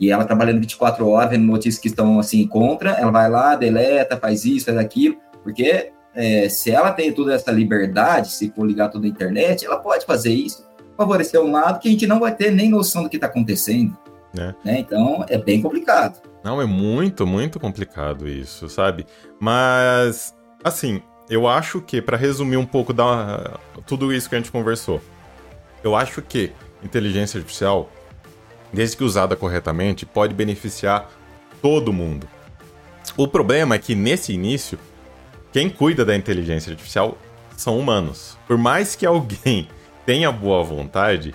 E 0.00 0.10
ela 0.10 0.24
trabalhando 0.24 0.60
24 0.60 1.06
horas, 1.08 1.30
vendo 1.30 1.44
notícias 1.44 1.80
que 1.80 1.88
estão 1.88 2.18
assim 2.18 2.46
contra, 2.46 2.90
ela 2.92 3.10
vai 3.10 3.30
lá, 3.30 3.54
deleta, 3.54 4.16
faz 4.16 4.44
isso, 4.44 4.66
faz 4.66 4.76
aquilo, 4.76 5.16
porque 5.42 5.92
é, 6.14 6.48
se 6.48 6.70
ela 6.70 6.90
tem 6.90 7.12
toda 7.12 7.32
essa 7.32 7.52
liberdade, 7.52 8.32
se 8.32 8.50
for 8.50 8.66
ligar 8.66 8.88
tudo 8.88 9.02
na 9.02 9.08
internet, 9.08 9.64
ela 9.64 9.78
pode 9.78 10.04
fazer 10.04 10.32
isso 10.32 10.66
favorecer 10.96 11.40
um 11.40 11.52
lado 11.52 11.80
que 11.80 11.88
a 11.88 11.90
gente 11.90 12.06
não 12.06 12.20
vai 12.20 12.34
ter 12.34 12.50
nem 12.50 12.70
noção 12.70 13.02
do 13.02 13.08
que 13.08 13.16
está 13.16 13.26
acontecendo. 13.26 13.96
É. 14.36 14.54
Né? 14.64 14.78
Então 14.80 15.24
é 15.28 15.38
bem 15.38 15.62
complicado. 15.62 16.20
Não, 16.42 16.60
é 16.60 16.66
muito, 16.66 17.26
muito 17.26 17.58
complicado 17.58 18.28
isso, 18.28 18.68
sabe? 18.68 19.06
Mas, 19.40 20.34
assim, 20.62 21.00
eu 21.30 21.48
acho 21.48 21.80
que, 21.80 22.02
para 22.02 22.18
resumir 22.18 22.58
um 22.58 22.66
pouco 22.66 22.92
da, 22.92 23.58
tudo 23.86 24.12
isso 24.12 24.28
que 24.28 24.34
a 24.34 24.38
gente 24.38 24.52
conversou, 24.52 25.00
eu 25.82 25.96
acho 25.96 26.20
que 26.20 26.52
inteligência 26.82 27.38
artificial, 27.38 27.90
desde 28.70 28.96
que 28.96 29.04
usada 29.04 29.34
corretamente, 29.34 30.04
pode 30.04 30.34
beneficiar 30.34 31.10
todo 31.62 31.92
mundo. 31.94 32.28
O 33.16 33.26
problema 33.26 33.76
é 33.76 33.78
que 33.78 33.94
nesse 33.94 34.32
início, 34.32 34.78
quem 35.50 35.70
cuida 35.70 36.04
da 36.04 36.14
inteligência 36.14 36.72
artificial 36.72 37.16
são 37.56 37.78
humanos. 37.78 38.36
Por 38.46 38.58
mais 38.58 38.94
que 38.94 39.06
alguém 39.06 39.68
tenha 40.04 40.30
boa 40.30 40.62
vontade, 40.62 41.34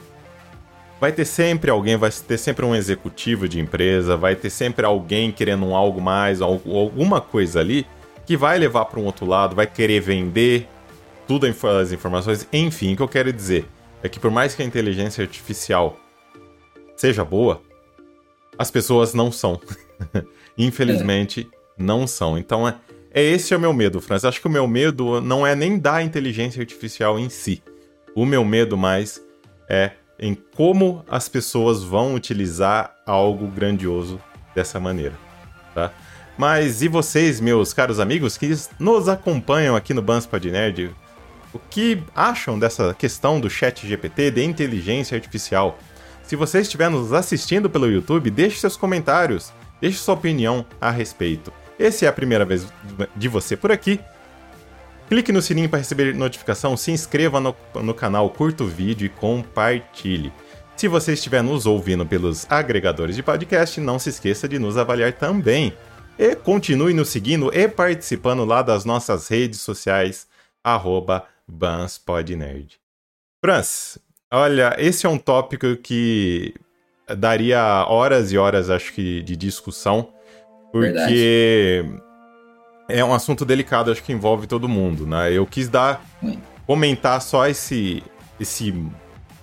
vai 0.99 1.11
ter 1.11 1.25
sempre 1.25 1.71
alguém, 1.71 1.95
vai 1.95 2.11
ter 2.11 2.37
sempre 2.37 2.65
um 2.65 2.75
executivo 2.75 3.47
de 3.47 3.59
empresa, 3.59 4.17
vai 4.17 4.35
ter 4.35 4.49
sempre 4.49 4.85
alguém 4.85 5.31
querendo 5.31 5.65
um 5.65 5.75
algo 5.75 6.01
mais, 6.01 6.41
alguma 6.41 7.21
coisa 7.21 7.59
ali, 7.59 7.85
que 8.25 8.35
vai 8.35 8.59
levar 8.59 8.85
para 8.85 8.99
um 8.99 9.05
outro 9.05 9.25
lado, 9.25 9.55
vai 9.55 9.65
querer 9.65 10.01
vender 10.01 10.67
tudo 11.27 11.47
as 11.47 11.91
informações. 11.91 12.47
Enfim, 12.51 12.93
o 12.93 12.97
que 12.97 13.03
eu 13.03 13.07
quero 13.07 13.31
dizer 13.31 13.65
é 14.03 14.09
que 14.09 14.19
por 14.19 14.31
mais 14.31 14.53
que 14.53 14.61
a 14.61 14.65
inteligência 14.65 15.23
artificial 15.23 15.97
seja 16.95 17.23
boa, 17.23 17.61
as 18.57 18.69
pessoas 18.69 19.13
não 19.13 19.31
são. 19.31 19.59
Infelizmente, 20.57 21.49
não 21.77 22.05
são. 22.05 22.37
Então, 22.37 22.67
é, 22.67 22.75
é 23.13 23.23
esse 23.23 23.53
é 23.53 23.57
o 23.57 23.59
meu 23.59 23.73
medo, 23.73 24.01
Franz. 24.01 24.25
Acho 24.25 24.41
que 24.41 24.47
o 24.47 24.51
meu 24.51 24.67
medo 24.67 25.21
não 25.21 25.47
é 25.47 25.55
nem 25.55 25.79
da 25.79 26.03
inteligência 26.03 26.59
artificial 26.59 27.17
em 27.17 27.29
si 27.29 27.63
o 28.15 28.25
meu 28.25 28.43
medo 28.43 28.77
mais 28.77 29.21
é 29.67 29.91
em 30.19 30.35
como 30.35 31.05
as 31.09 31.29
pessoas 31.29 31.83
vão 31.83 32.13
utilizar 32.13 32.95
algo 33.05 33.47
grandioso 33.47 34.21
dessa 34.53 34.79
maneira, 34.79 35.17
tá? 35.73 35.91
Mas 36.37 36.81
e 36.81 36.87
vocês, 36.87 37.39
meus 37.39 37.73
caros 37.73 37.99
amigos 37.99 38.37
que 38.37 38.49
nos 38.79 39.09
acompanham 39.09 39.75
aqui 39.75 39.93
no 39.93 40.01
Banspod 40.01 40.49
Nerd, 40.49 40.95
o 41.53 41.59
que 41.59 42.01
acham 42.15 42.57
dessa 42.57 42.93
questão 42.93 43.39
do 43.39 43.49
chat 43.49 43.85
GPT, 43.85 44.31
de 44.31 44.43
inteligência 44.43 45.15
artificial? 45.15 45.77
Se 46.23 46.35
você 46.35 46.61
estiver 46.61 46.89
nos 46.89 47.11
assistindo 47.11 47.69
pelo 47.69 47.91
YouTube, 47.91 48.29
deixe 48.29 48.59
seus 48.59 48.77
comentários, 48.77 49.51
deixe 49.81 49.97
sua 49.97 50.13
opinião 50.13 50.65
a 50.79 50.91
respeito. 50.91 51.51
Esse 51.77 52.05
é 52.05 52.07
a 52.07 52.13
primeira 52.13 52.45
vez 52.45 52.67
de 53.15 53.27
você 53.27 53.57
por 53.57 53.71
aqui, 53.71 53.99
Clique 55.09 55.31
no 55.31 55.41
sininho 55.41 55.67
para 55.67 55.79
receber 55.79 56.13
notificação, 56.13 56.77
se 56.77 56.91
inscreva 56.91 57.39
no, 57.39 57.55
no 57.81 57.95
canal, 57.95 58.29
curta 58.29 58.63
o 58.63 58.67
vídeo 58.67 59.07
e 59.07 59.09
compartilhe. 59.09 60.31
Se 60.77 60.87
você 60.87 61.13
estiver 61.13 61.41
nos 61.41 61.65
ouvindo 61.65 62.05
pelos 62.05 62.45
agregadores 62.47 63.15
de 63.15 63.23
podcast, 63.23 63.81
não 63.81 63.97
se 63.97 64.09
esqueça 64.09 64.47
de 64.47 64.59
nos 64.59 64.77
avaliar 64.77 65.11
também. 65.13 65.73
E 66.15 66.35
continue 66.35 66.93
nos 66.93 67.09
seguindo 67.09 67.49
e 67.51 67.67
participando 67.67 68.45
lá 68.45 68.61
das 68.61 68.85
nossas 68.85 69.27
redes 69.27 69.61
sociais, 69.61 70.27
arroba 70.63 71.25
BansPodNerd. 71.47 72.79
Franz, 73.43 73.97
olha, 74.31 74.75
esse 74.77 75.07
é 75.07 75.09
um 75.09 75.17
tópico 75.17 75.75
que 75.77 76.53
daria 77.17 77.83
horas 77.87 78.31
e 78.31 78.37
horas, 78.37 78.69
acho 78.69 78.93
que, 78.93 79.23
de 79.23 79.35
discussão, 79.35 80.13
porque 80.71 81.83
Verdade 81.83 82.08
é 82.89 83.05
um 83.05 83.13
assunto 83.13 83.45
delicado, 83.45 83.91
acho 83.91 84.03
que 84.03 84.11
envolve 84.11 84.47
todo 84.47 84.67
mundo, 84.67 85.05
né? 85.05 85.31
Eu 85.31 85.45
quis 85.45 85.69
dar 85.69 86.03
comentar 86.65 87.21
só 87.21 87.47
esse 87.47 88.03
esse 88.39 88.73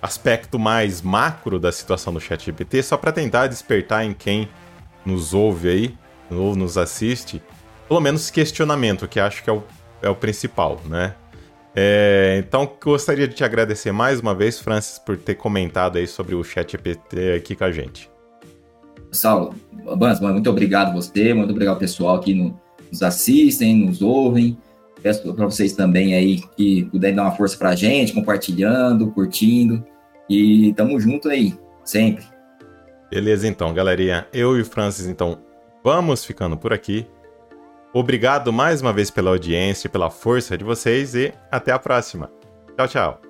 aspecto 0.01 0.59
mais 0.59 1.01
macro 1.01 1.59
da 1.59 1.71
situação 1.71 2.13
do 2.13 2.19
Chat 2.19 2.45
GPT, 2.45 2.83
só 2.83 2.97
para 2.97 3.11
tentar 3.11 3.47
despertar 3.47 4.05
em 4.05 4.13
quem 4.13 4.49
nos 5.05 5.33
ouve 5.33 5.69
aí, 5.69 5.97
ou 6.29 6.55
nos 6.55 6.77
assiste, 6.77 7.41
pelo 7.87 7.99
menos 7.99 8.29
questionamento, 8.29 9.07
que 9.07 9.19
acho 9.19 9.43
que 9.43 9.49
é 9.49 9.53
o, 9.53 9.63
é 10.01 10.09
o 10.09 10.15
principal, 10.15 10.79
né? 10.85 11.15
É, 11.75 12.41
então, 12.43 12.69
gostaria 12.83 13.27
de 13.27 13.35
te 13.35 13.43
agradecer 13.43 13.91
mais 13.91 14.19
uma 14.19 14.33
vez, 14.33 14.59
Francis, 14.59 14.97
por 14.97 15.15
ter 15.15 15.35
comentado 15.35 15.97
aí 15.97 16.07
sobre 16.07 16.33
o 16.33 16.43
Chat 16.43 16.71
GPT 16.71 17.33
aqui 17.33 17.55
com 17.55 17.63
a 17.63 17.71
gente. 17.71 18.09
Saulo, 19.11 19.53
Bans, 19.95 20.19
muito 20.19 20.49
obrigado 20.49 20.93
você, 20.93 21.33
muito 21.33 21.51
obrigado 21.51 21.77
pessoal 21.77 22.15
aqui 22.15 22.33
no, 22.33 22.59
nos 22.91 23.01
assistem, 23.01 23.85
nos 23.85 24.01
ouvem. 24.01 24.57
Peço 25.01 25.33
para 25.33 25.45
vocês 25.45 25.73
também 25.73 26.15
aí 26.15 26.41
que 26.55 26.85
puderem 26.85 27.15
dar 27.15 27.23
uma 27.23 27.35
força 27.35 27.57
para 27.57 27.69
a 27.69 27.75
gente, 27.75 28.13
compartilhando, 28.13 29.11
curtindo. 29.11 29.83
E 30.29 30.73
tamo 30.75 30.99
junto 30.99 31.29
aí, 31.29 31.53
sempre. 31.83 32.25
Beleza, 33.09 33.47
então, 33.47 33.73
galerinha. 33.73 34.27
Eu 34.33 34.57
e 34.57 34.61
o 34.61 34.65
Francis, 34.65 35.05
então, 35.07 35.39
vamos 35.83 36.25
ficando 36.25 36.57
por 36.57 36.73
aqui. 36.73 37.05
Obrigado 37.93 38.51
mais 38.51 38.81
uma 38.81 38.91
vez 38.91 39.09
pela 39.09 39.29
audiência, 39.29 39.89
pela 39.89 40.09
força 40.09 40.57
de 40.57 40.63
vocês 40.63 41.15
e 41.15 41.33
até 41.51 41.71
a 41.71 41.79
próxima. 41.79 42.29
Tchau, 42.75 42.87
tchau. 42.87 43.26